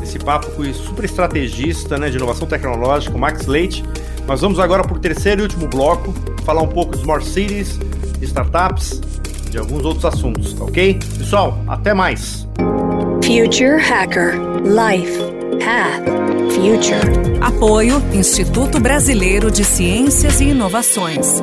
desse 0.00 0.18
papo 0.18 0.50
com 0.52 0.62
o 0.62 0.74
super 0.74 1.04
estrategista 1.04 1.98
né, 1.98 2.10
de 2.10 2.16
inovação 2.16 2.46
tecnológica, 2.46 3.16
Max 3.16 3.46
Leite. 3.46 3.84
Nós 4.26 4.40
vamos 4.40 4.58
agora 4.58 4.82
para 4.82 4.96
o 4.96 4.98
terceiro 4.98 5.42
e 5.42 5.44
último 5.44 5.68
bloco, 5.68 6.12
falar 6.44 6.62
um 6.62 6.68
pouco 6.68 6.92
de 6.92 6.98
smart 6.98 7.24
cities, 7.24 7.78
de 8.18 8.24
startups, 8.24 9.00
de 9.50 9.58
alguns 9.58 9.84
outros 9.84 10.04
assuntos, 10.04 10.58
ok? 10.60 10.98
Pessoal, 11.18 11.62
até 11.68 11.94
mais! 11.94 12.45
Future 13.26 13.76
Hacker 13.76 14.38
Life 14.62 15.18
Path 15.58 16.04
Future. 16.54 17.42
Apoio 17.42 18.00
Instituto 18.14 18.78
Brasileiro 18.78 19.50
de 19.50 19.64
Ciências 19.64 20.40
e 20.40 20.50
Inovações. 20.50 21.42